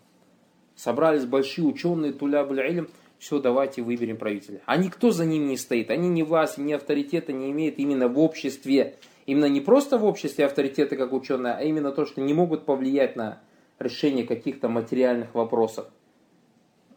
Собрались 0.77 1.25
большие 1.25 1.67
ученые, 1.67 2.13
туля 2.13 2.43
илм, 2.43 2.87
все, 3.23 3.39
давайте 3.39 3.81
выберем 3.81 4.17
правителя. 4.17 4.61
А 4.65 4.75
никто 4.75 5.11
за 5.11 5.23
ним 5.23 5.47
не 5.47 5.55
стоит, 5.55 5.89
они 5.91 6.09
ни 6.09 6.23
власти, 6.23 6.59
ни 6.59 6.73
авторитета 6.73 7.31
не 7.31 7.51
имеют 7.51 7.79
именно 7.79 8.09
в 8.09 8.19
обществе. 8.19 8.97
Именно 9.25 9.45
не 9.45 9.61
просто 9.61 9.97
в 9.97 10.03
обществе 10.03 10.45
авторитеты 10.45 10.97
как 10.97 11.13
ученые, 11.13 11.53
а 11.53 11.61
именно 11.61 11.93
то, 11.93 12.05
что 12.05 12.19
не 12.19 12.33
могут 12.33 12.65
повлиять 12.65 13.15
на 13.15 13.41
решение 13.79 14.27
каких-то 14.27 14.67
материальных 14.67 15.33
вопросов. 15.35 15.87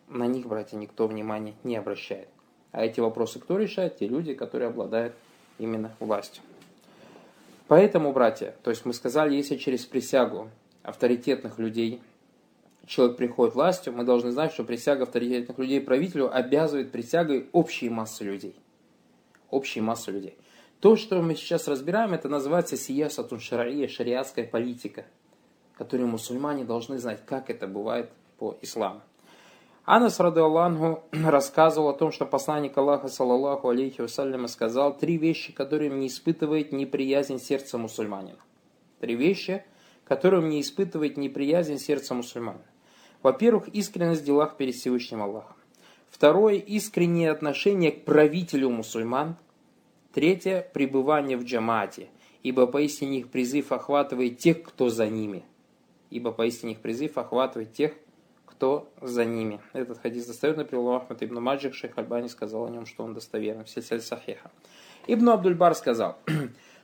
На 0.08 0.26
них, 0.26 0.46
братья, 0.46 0.76
никто 0.76 1.06
внимания 1.06 1.54
не 1.62 1.76
обращает. 1.76 2.26
А 2.72 2.84
эти 2.84 2.98
вопросы 2.98 3.38
кто 3.38 3.56
решает? 3.56 3.98
Те 3.98 4.08
люди, 4.08 4.34
которые 4.34 4.70
обладают 4.70 5.14
именно 5.60 5.94
властью. 6.00 6.42
Поэтому, 7.68 8.12
братья, 8.12 8.56
то 8.64 8.70
есть 8.70 8.84
мы 8.84 8.94
сказали, 8.94 9.36
если 9.36 9.56
через 9.56 9.86
присягу 9.86 10.50
авторитетных 10.82 11.60
людей 11.60 12.00
человек 12.86 13.16
приходит 13.16 13.54
властью, 13.54 13.92
мы 13.92 14.04
должны 14.04 14.30
знать, 14.30 14.52
что 14.52 14.64
присяга 14.64 15.02
авторитетных 15.02 15.58
людей 15.58 15.80
правителю 15.80 16.34
обязывает 16.34 16.92
присягой 16.92 17.48
общие 17.52 17.90
массы 17.90 18.24
людей. 18.24 18.56
Общие 19.50 19.82
массы 19.82 20.10
людей. 20.10 20.38
То, 20.80 20.96
что 20.96 21.20
мы 21.22 21.34
сейчас 21.34 21.68
разбираем, 21.68 22.12
это 22.14 22.28
называется 22.28 22.76
сиясатун 22.76 23.40
шария, 23.40 23.88
шариатская 23.88 24.46
политика, 24.46 25.04
которую 25.76 26.08
мусульмане 26.08 26.64
должны 26.64 26.98
знать, 26.98 27.24
как 27.26 27.50
это 27.50 27.66
бывает 27.66 28.10
по 28.38 28.56
исламу. 28.62 29.00
Анас 29.84 30.18
Радуаллаху 30.20 31.04
рассказывал 31.12 31.90
о 31.90 31.94
том, 31.94 32.12
что 32.12 32.26
посланник 32.26 32.76
Аллаха, 32.76 33.08
саллаллаху 33.08 33.68
алейхи 33.68 34.00
вассаляма, 34.00 34.48
сказал 34.48 34.96
три 34.96 35.16
вещи, 35.16 35.52
которым 35.52 36.00
не 36.00 36.08
испытывает 36.08 36.72
неприязнь 36.72 37.38
сердца 37.38 37.78
мусульманина. 37.78 38.38
Три 39.00 39.14
вещи, 39.14 39.64
которым 40.04 40.48
не 40.48 40.60
испытывает 40.60 41.16
неприязнь 41.16 41.78
сердца 41.78 42.14
мусульманина. 42.14 42.64
Во-первых, 43.26 43.66
искренность 43.70 44.22
в 44.22 44.24
делах 44.24 44.56
перед 44.56 44.76
Всевышним 44.76 45.20
Аллахом. 45.20 45.56
Второе, 46.08 46.58
искреннее 46.58 47.32
отношение 47.32 47.90
к 47.90 48.04
правителю 48.04 48.70
мусульман. 48.70 49.34
Третье, 50.12 50.70
пребывание 50.72 51.36
в 51.36 51.42
джамате, 51.42 52.06
ибо 52.44 52.68
поистине 52.68 53.18
их 53.18 53.28
призыв 53.28 53.72
охватывает 53.72 54.38
тех, 54.38 54.62
кто 54.62 54.90
за 54.90 55.08
ними. 55.08 55.44
Ибо 56.08 56.30
поистине 56.30 56.74
их 56.74 56.78
призыв 56.78 57.18
охватывает 57.18 57.72
тех, 57.72 57.94
кто 58.44 58.88
за 59.00 59.24
ними. 59.24 59.60
Этот 59.72 59.98
хадис 59.98 60.24
достоверно 60.24 60.64
привел 60.64 60.92
Ахмад 60.92 61.20
ибн 61.20 61.40
Маджих, 61.40 61.74
шейх 61.74 61.98
Альбани 61.98 62.28
сказал 62.28 62.66
о 62.66 62.70
нем, 62.70 62.86
что 62.86 63.02
он 63.02 63.12
достоверный, 63.12 63.64
в 63.64 63.68
сельсель 63.68 64.02
Сахиха. 64.02 64.52
Ибн 65.08 65.30
Абдульбар 65.30 65.74
сказал, 65.74 66.16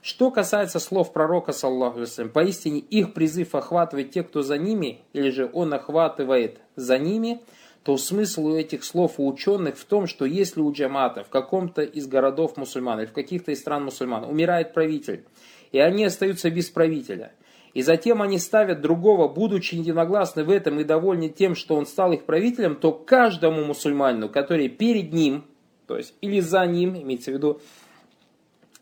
что 0.02 0.30
касается 0.30 0.78
слов 0.78 1.12
пророка, 1.12 1.52
саллаху 1.52 2.00
поистине 2.34 2.80
их 2.80 3.14
призыв 3.14 3.54
охватывает 3.54 4.10
тех, 4.10 4.28
кто 4.28 4.42
за 4.42 4.58
ними, 4.58 5.00
или 5.14 5.30
же 5.30 5.48
он 5.52 5.72
охватывает 5.72 6.58
за 6.76 6.98
ними, 6.98 7.40
то 7.84 7.96
смысл 7.96 8.48
у 8.48 8.56
этих 8.56 8.84
слов 8.84 9.14
у 9.18 9.26
ученых 9.26 9.78
в 9.78 9.84
том, 9.84 10.06
что 10.06 10.24
если 10.24 10.60
у 10.60 10.70
джамата 10.70 11.24
в 11.24 11.30
каком-то 11.30 11.82
из 11.82 12.06
городов 12.06 12.56
мусульман 12.56 13.00
или 13.00 13.06
в 13.06 13.12
каких-то 13.12 13.52
из 13.52 13.60
стран 13.60 13.84
мусульман 13.84 14.24
умирает 14.24 14.74
правитель, 14.74 15.24
и 15.72 15.78
они 15.78 16.04
остаются 16.04 16.50
без 16.50 16.68
правителя– 16.68 17.32
и 17.74 17.80
затем 17.80 18.20
они 18.20 18.38
ставят 18.38 18.80
другого, 18.80 19.28
будучи 19.28 19.76
единогласны 19.76 20.44
в 20.44 20.50
этом 20.50 20.80
и 20.80 20.84
довольны 20.84 21.28
тем, 21.28 21.54
что 21.54 21.74
он 21.74 21.86
стал 21.86 22.12
их 22.12 22.24
правителем, 22.24 22.76
то 22.76 22.92
каждому 22.92 23.64
мусульманину, 23.64 24.28
который 24.28 24.68
перед 24.68 25.12
ним, 25.12 25.44
то 25.86 25.96
есть 25.96 26.14
или 26.20 26.40
за 26.40 26.66
ним, 26.66 26.96
имеется 26.96 27.30
в 27.30 27.34
виду, 27.34 27.60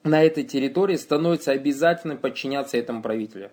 на 0.03 0.23
этой 0.23 0.45
территории 0.45 0.97
становится 0.97 1.53
обязательным 1.53 2.19
подчиняться 2.19 2.77
этому 2.77 3.03
правителю. 3.03 3.51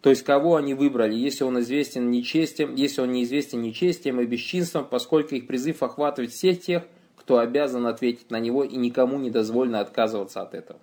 То 0.00 0.10
есть 0.10 0.22
кого 0.22 0.56
они 0.56 0.74
выбрали, 0.74 1.14
если 1.14 1.42
он 1.42 1.58
известен 1.60 2.10
нечестием, 2.10 2.74
если 2.76 3.00
он 3.00 3.10
неизвестен 3.10 3.60
нечестием 3.60 4.20
и 4.20 4.26
бесчинством, 4.26 4.84
поскольку 4.84 5.34
их 5.34 5.48
призыв 5.48 5.82
охватывает 5.82 6.30
всех 6.30 6.60
тех, 6.60 6.84
кто 7.16 7.38
обязан 7.38 7.86
ответить 7.86 8.30
на 8.30 8.38
него 8.38 8.62
и 8.62 8.76
никому 8.76 9.18
не 9.18 9.30
дозволено 9.30 9.80
отказываться 9.80 10.40
от 10.40 10.54
этого. 10.54 10.78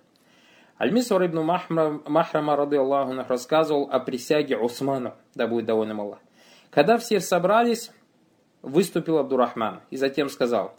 Аль-Мисвар 0.78 1.24
ибн 1.24 1.40
Махрама, 1.40 2.56
рады 2.56 2.76
Аллаху, 2.76 3.14
рассказывал 3.26 3.88
о 3.90 3.98
присяге 3.98 4.58
Усмана, 4.58 5.14
да 5.34 5.46
будет 5.46 5.64
доволен 5.64 5.98
Аллах. 5.98 6.18
Когда 6.70 6.98
все 6.98 7.20
собрались, 7.20 7.90
выступил 8.60 9.16
Абдурахман 9.16 9.80
и 9.88 9.96
затем 9.96 10.28
сказал, 10.28 10.76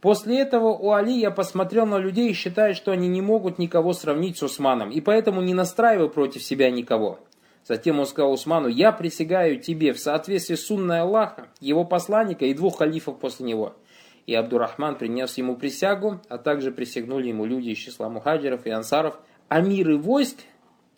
После 0.00 0.40
этого 0.40 0.68
у 0.68 0.92
Али 0.92 1.18
я 1.18 1.30
посмотрел 1.30 1.86
на 1.86 1.98
людей 1.98 2.30
и 2.30 2.34
считаю, 2.34 2.74
что 2.74 2.92
они 2.92 3.08
не 3.08 3.20
могут 3.20 3.58
никого 3.58 3.92
сравнить 3.92 4.38
с 4.38 4.42
Усманом, 4.42 4.90
и 4.90 5.00
поэтому 5.00 5.40
не 5.40 5.54
настраиваю 5.54 6.08
против 6.08 6.42
себя 6.42 6.70
никого. 6.70 7.18
Затем 7.64 7.98
он 7.98 8.06
сказал 8.06 8.32
Усману, 8.32 8.68
я 8.68 8.92
присягаю 8.92 9.60
тебе 9.60 9.92
в 9.92 9.98
соответствии 9.98 10.54
с 10.54 10.66
сунной 10.66 11.00
Аллаха, 11.00 11.48
его 11.60 11.84
посланника 11.84 12.44
и 12.44 12.54
двух 12.54 12.78
халифов 12.78 13.18
после 13.18 13.46
него– 13.46 13.74
и 14.28 14.34
Абдурахман 14.34 14.98
принес 14.98 15.38
ему 15.38 15.56
присягу, 15.56 16.20
а 16.28 16.36
также 16.36 16.70
присягнули 16.70 17.28
ему 17.28 17.46
люди 17.46 17.70
из 17.70 17.78
числа 17.78 18.10
мухаджиров 18.10 18.66
и 18.66 18.70
ансаров, 18.70 19.18
амиры 19.48 19.96
войск 19.96 20.40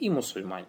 и 0.01 0.11
мусульмане. 0.11 0.67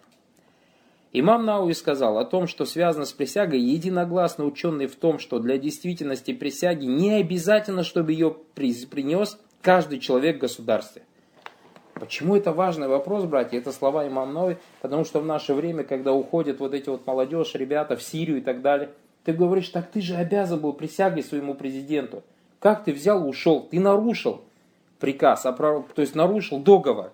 Имам 1.14 1.44
Науи 1.44 1.72
сказал 1.72 2.16
о 2.16 2.24
том, 2.24 2.46
что 2.46 2.64
связано 2.64 3.04
с 3.04 3.12
присягой, 3.12 3.60
единогласно 3.60 4.46
ученый 4.46 4.86
в 4.86 4.96
том, 4.96 5.18
что 5.18 5.38
для 5.40 5.58
действительности 5.58 6.32
присяги 6.32 6.86
не 6.86 7.12
обязательно, 7.12 7.82
чтобы 7.82 8.12
ее 8.12 8.34
принес 8.54 9.38
каждый 9.60 9.98
человек 9.98 10.38
в 10.38 10.40
государстве. 10.40 11.02
Почему 11.92 12.34
это 12.34 12.52
важный 12.52 12.88
вопрос, 12.88 13.24
братья? 13.24 13.58
Это 13.58 13.72
слова 13.72 14.08
имам 14.08 14.32
Науи, 14.32 14.56
потому 14.80 15.04
что 15.04 15.20
в 15.20 15.26
наше 15.26 15.52
время, 15.52 15.84
когда 15.84 16.14
уходят 16.14 16.60
вот 16.60 16.72
эти 16.72 16.88
вот 16.88 17.06
молодежь, 17.06 17.54
ребята 17.54 17.94
в 17.96 18.02
Сирию 18.02 18.38
и 18.38 18.40
так 18.40 18.62
далее, 18.62 18.88
ты 19.24 19.34
говоришь, 19.34 19.68
так 19.68 19.90
ты 19.90 20.00
же 20.00 20.14
обязан 20.14 20.60
был 20.60 20.72
присягой 20.72 21.22
своему 21.22 21.54
президенту. 21.54 22.22
Как 22.58 22.84
ты 22.84 22.92
взял, 22.92 23.28
ушел? 23.28 23.68
Ты 23.70 23.78
нарушил 23.80 24.42
приказ, 24.98 25.42
то 25.42 25.84
есть 25.98 26.14
нарушил 26.14 26.58
договор. 26.58 27.12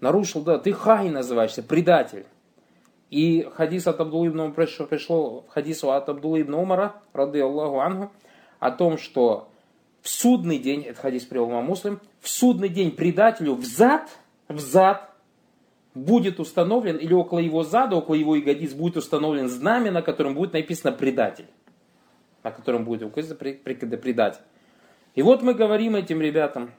Нарушил, 0.00 0.40
да, 0.40 0.58
ты 0.58 0.72
хай 0.72 1.10
называешься, 1.10 1.62
предатель. 1.62 2.24
И 3.14 3.48
хадис 3.54 3.86
от 3.86 4.00
Абдулла 4.00 4.26
ибн 4.26 4.50
пришло, 4.50 4.86
пришло 4.86 5.44
хадису 5.48 5.92
от 5.92 6.08
Абдулла 6.08 6.40
ибн 6.40 6.54
Умара, 6.54 6.96
рады 7.12 7.40
Аллаху 7.40 7.78
Ангу, 7.78 8.10
о 8.58 8.72
том, 8.72 8.98
что 8.98 9.48
в 10.02 10.08
судный 10.08 10.58
день, 10.58 10.82
это 10.82 11.00
хадис 11.00 11.22
привел 11.22 11.46
вам 11.46 11.66
муслим, 11.66 12.00
в 12.20 12.28
судный 12.28 12.68
день 12.68 12.90
предателю 12.90 13.54
взад, 13.54 14.10
взад 14.48 15.08
будет 15.94 16.40
установлен, 16.40 16.96
или 16.96 17.14
около 17.14 17.38
его 17.38 17.62
зада, 17.62 17.94
около 17.94 18.16
его 18.16 18.34
ягодиц 18.34 18.72
будет 18.72 18.96
установлен 18.96 19.48
знамя, 19.48 19.92
на 19.92 20.02
котором 20.02 20.34
будет 20.34 20.52
написано 20.52 20.90
предатель 20.90 21.46
на 22.42 22.50
котором 22.50 22.84
будет 22.84 23.04
указано 23.04 23.36
предать. 23.36 24.40
И 25.14 25.22
вот 25.22 25.40
мы 25.40 25.54
говорим 25.54 25.94
этим 25.96 26.20
ребятам, 26.20 26.72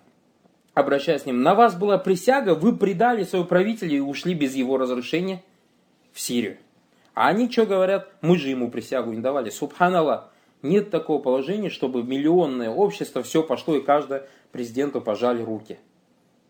обращаясь 0.74 1.24
к 1.24 1.26
ним, 1.26 1.42
на 1.42 1.56
вас 1.56 1.76
была 1.76 1.98
присяга, 1.98 2.56
вы 2.56 2.76
предали 2.76 3.24
своего 3.24 3.48
правителя 3.48 3.96
и 3.96 4.00
ушли 4.02 4.34
без 4.36 4.54
его 4.54 4.78
разрешения 4.78 5.42
в 6.16 6.20
Сирию. 6.22 6.58
А 7.14 7.28
они 7.28 7.52
что 7.52 7.66
говорят? 7.66 8.10
Мы 8.22 8.38
же 8.38 8.50
ему 8.50 8.72
присягу 8.72 9.12
не 9.12 9.20
давали. 9.20 9.50
Субханаллах. 9.50 10.32
Нет 10.62 10.90
такого 10.90 11.22
положения, 11.22 11.70
чтобы 11.70 12.04
миллионное 12.04 12.70
общество 12.70 13.22
все 13.22 13.44
пошло 13.44 13.76
и 13.76 13.82
каждый 13.82 14.22
президенту 14.52 15.02
пожали 15.02 15.44
руки. 15.44 15.78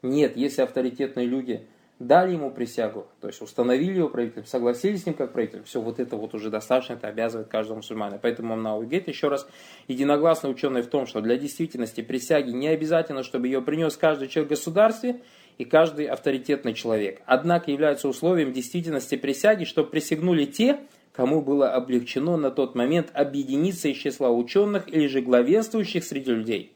Нет, 0.04 0.38
если 0.38 0.62
авторитетные 0.62 1.26
люди 1.26 1.68
дали 1.98 2.34
ему 2.34 2.52
присягу, 2.52 3.08
то 3.22 3.28
есть 3.28 3.42
установили 3.42 3.98
его 3.98 4.10
правителем, 4.10 4.46
согласились 4.46 5.04
с 5.04 5.06
ним 5.06 5.16
как 5.16 5.34
правитель, 5.34 5.64
все 5.64 5.82
вот 5.82 6.00
это 6.00 6.16
вот 6.16 6.34
уже 6.36 6.50
достаточно, 6.50 6.94
это 6.94 7.08
обязывает 7.08 7.48
каждого 7.48 7.78
мусульмана. 7.78 8.20
Поэтому 8.22 8.50
Мамнау 8.50 8.82
говорит 8.82 9.08
еще 9.08 9.30
раз, 9.30 9.48
единогласно 9.88 10.50
ученые 10.50 10.84
в 10.84 10.88
том, 10.88 11.08
что 11.08 11.22
для 11.22 11.38
действительности 11.38 12.02
присяги 12.02 12.52
не 12.52 12.68
обязательно, 12.68 13.24
чтобы 13.24 13.48
ее 13.48 13.62
принес 13.62 13.98
каждый 13.98 14.28
человек 14.28 14.50
в 14.50 14.56
государстве 14.56 15.22
и 15.58 15.66
каждый 15.66 16.06
авторитетный 16.08 16.74
человек. 16.74 17.22
Однако 17.26 17.72
является 17.72 18.08
условием 18.08 18.52
действительности 18.52 19.16
присяги, 19.16 19.64
чтобы 19.64 19.90
присягнули 19.90 20.46
те, 20.46 20.80
кому 21.14 21.42
было 21.42 21.74
облегчено 21.74 22.38
на 22.38 22.52
тот 22.52 22.76
момент 22.76 23.10
объединиться 23.14 23.88
из 23.88 23.98
числа 23.98 24.30
ученых 24.30 24.88
или 24.88 25.08
же 25.08 25.22
главенствующих 25.22 26.04
среди 26.04 26.32
людей. 26.32 26.72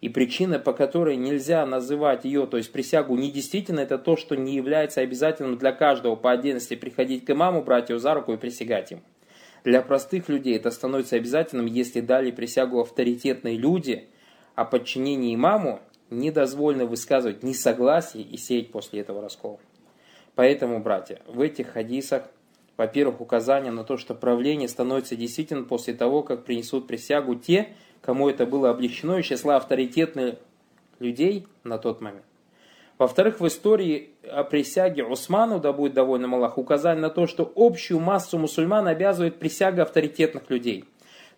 И 0.00 0.08
причина, 0.08 0.60
по 0.60 0.72
которой 0.72 1.16
нельзя 1.16 1.66
называть 1.66 2.24
ее, 2.24 2.46
то 2.46 2.56
есть 2.56 2.70
присягу 2.70 3.16
недействительной, 3.16 3.82
это 3.82 3.98
то, 3.98 4.16
что 4.16 4.36
не 4.36 4.54
является 4.54 5.00
обязательным 5.00 5.58
для 5.58 5.72
каждого 5.72 6.14
по 6.14 6.30
отдельности 6.30 6.76
приходить 6.76 7.24
к 7.24 7.30
имаму, 7.30 7.62
брать 7.62 7.88
его 7.88 7.98
за 7.98 8.14
руку 8.14 8.32
и 8.32 8.36
присягать 8.36 8.92
им. 8.92 9.00
Для 9.64 9.82
простых 9.82 10.28
людей 10.28 10.54
это 10.54 10.70
становится 10.70 11.16
обязательным, 11.16 11.66
если 11.66 12.00
дали 12.00 12.30
присягу 12.30 12.80
авторитетные 12.80 13.56
люди, 13.56 14.06
а 14.54 14.64
подчинение 14.64 15.34
имаму 15.34 15.80
не 16.10 16.30
дозволено 16.30 16.86
высказывать 16.86 17.42
несогласие 17.42 18.22
и 18.22 18.36
сеять 18.36 18.70
после 18.70 19.00
этого 19.00 19.22
раскол. 19.22 19.60
Поэтому, 20.34 20.80
братья, 20.80 21.20
в 21.26 21.40
этих 21.40 21.70
хадисах, 21.70 22.22
во-первых, 22.76 23.20
указание 23.20 23.72
на 23.72 23.84
то, 23.84 23.96
что 23.96 24.14
правление 24.14 24.68
становится 24.68 25.16
действительно 25.16 25.64
после 25.64 25.94
того, 25.94 26.22
как 26.22 26.44
принесут 26.44 26.86
присягу 26.86 27.34
те, 27.34 27.70
кому 28.00 28.28
это 28.28 28.46
было 28.46 28.70
облегчено 28.70 29.18
из 29.18 29.26
числа 29.26 29.56
авторитетных 29.56 30.36
людей 31.00 31.46
на 31.64 31.78
тот 31.78 32.00
момент. 32.00 32.24
Во-вторых, 32.98 33.40
в 33.40 33.46
истории 33.46 34.10
о 34.24 34.42
присяге 34.42 35.04
Усману, 35.04 35.60
да 35.60 35.72
будет 35.72 35.94
довольно 35.94 36.32
Аллах, 36.34 36.58
указали 36.58 36.98
на 36.98 37.10
то, 37.10 37.28
что 37.28 37.52
общую 37.54 38.00
массу 38.00 38.38
мусульман 38.38 38.88
обязывает 38.88 39.38
присяга 39.38 39.82
авторитетных 39.82 40.50
людей. 40.50 40.84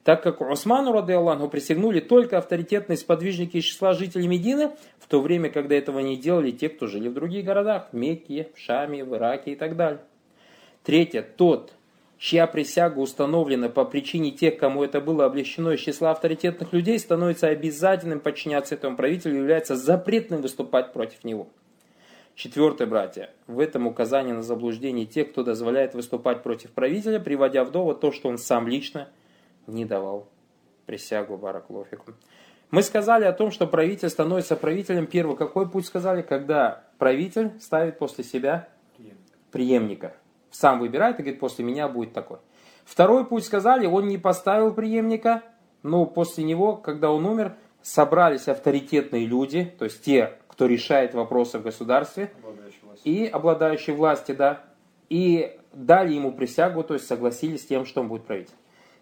Так 0.04 0.22
как 0.22 0.40
Усману, 0.40 0.92
рады 0.92 1.12
Аллаху, 1.12 1.48
присягнули 1.48 2.00
только 2.00 2.38
авторитетные 2.38 2.96
сподвижники 2.96 3.58
из 3.58 3.64
числа 3.64 3.92
жителей 3.92 4.28
Медины, 4.28 4.70
в 4.98 5.06
то 5.06 5.20
время, 5.20 5.50
когда 5.50 5.74
этого 5.74 5.98
не 5.98 6.16
делали 6.16 6.52
те, 6.52 6.70
кто 6.70 6.86
жили 6.86 7.08
в 7.08 7.14
других 7.14 7.44
городах, 7.44 7.88
в 7.92 7.96
Мекке, 7.96 8.48
в 8.54 8.58
Шаме, 8.58 9.04
в 9.04 9.14
Ираке 9.14 9.52
и 9.52 9.56
так 9.56 9.76
далее. 9.76 10.00
Третье, 10.84 11.20
тот, 11.20 11.74
чья 12.18 12.46
присяга 12.46 12.98
установлена 12.98 13.68
по 13.68 13.84
причине 13.84 14.30
тех, 14.30 14.56
кому 14.56 14.82
это 14.82 15.02
было 15.02 15.26
облегчено 15.26 15.72
из 15.72 15.80
числа 15.80 16.12
авторитетных 16.12 16.72
людей, 16.72 16.98
становится 16.98 17.48
обязательным 17.48 18.20
подчиняться 18.20 18.76
этому 18.76 18.96
правителю 18.96 19.34
и 19.34 19.38
является 19.40 19.76
запретным 19.76 20.40
выступать 20.40 20.94
против 20.94 21.24
него. 21.24 21.46
Четвертое, 22.36 22.86
братья, 22.86 23.28
в 23.46 23.60
этом 23.60 23.86
указание 23.86 24.32
на 24.32 24.42
заблуждение 24.42 25.04
тех, 25.04 25.30
кто 25.30 25.44
дозволяет 25.44 25.92
выступать 25.92 26.42
против 26.42 26.70
правителя, 26.70 27.20
приводя 27.20 27.64
в 27.64 27.70
довод 27.70 28.00
то, 28.00 28.12
что 28.12 28.30
он 28.30 28.38
сам 28.38 28.66
лично 28.66 29.08
не 29.70 29.84
давал 29.84 30.28
присягу 30.86 31.36
Бараклофику. 31.36 32.12
Мы 32.70 32.82
сказали 32.82 33.24
о 33.24 33.32
том, 33.32 33.50
что 33.50 33.66
правитель 33.66 34.10
становится 34.10 34.56
правителем. 34.56 35.06
Первый, 35.06 35.36
какой 35.36 35.68
путь 35.68 35.86
сказали? 35.86 36.22
Когда 36.22 36.84
правитель 36.98 37.52
ставит 37.60 37.98
после 37.98 38.22
себя 38.22 38.68
преемника. 39.50 40.14
Сам 40.50 40.80
выбирает 40.80 41.18
и 41.18 41.22
говорит, 41.22 41.40
после 41.40 41.64
меня 41.64 41.88
будет 41.88 42.12
такой. 42.12 42.38
Второй 42.84 43.24
путь 43.24 43.44
сказали, 43.44 43.86
он 43.86 44.08
не 44.08 44.18
поставил 44.18 44.72
преемника, 44.72 45.42
но 45.82 46.06
после 46.06 46.44
него, 46.44 46.76
когда 46.76 47.10
он 47.10 47.24
умер, 47.24 47.54
собрались 47.82 48.48
авторитетные 48.48 49.26
люди, 49.26 49.72
то 49.78 49.84
есть 49.84 50.02
те, 50.02 50.38
кто 50.48 50.66
решает 50.66 51.14
вопросы 51.14 51.58
в 51.58 51.62
государстве, 51.62 52.30
и 53.04 53.26
обладающие 53.26 53.94
властью, 53.96 54.36
да, 54.36 54.64
и 55.08 55.56
дали 55.72 56.14
ему 56.14 56.32
присягу, 56.32 56.82
то 56.82 56.94
есть 56.94 57.06
согласились 57.06 57.62
с 57.62 57.66
тем, 57.66 57.86
что 57.86 58.00
он 58.00 58.08
будет 58.08 58.24
править. 58.24 58.50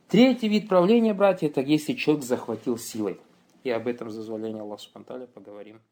Третий 0.09 0.49
вид 0.49 0.69
правления, 0.69 1.13
братья, 1.13 1.49
это 1.49 1.61
если 1.61 1.93
человек 1.93 2.25
захватил 2.25 2.79
силой. 2.79 3.21
И 3.63 3.69
об 3.69 3.87
этом, 3.87 4.11
зазволение 4.11 4.63
Аллаха 4.63 4.83
Субтитры 4.83 5.27
поговорим. 5.27 5.83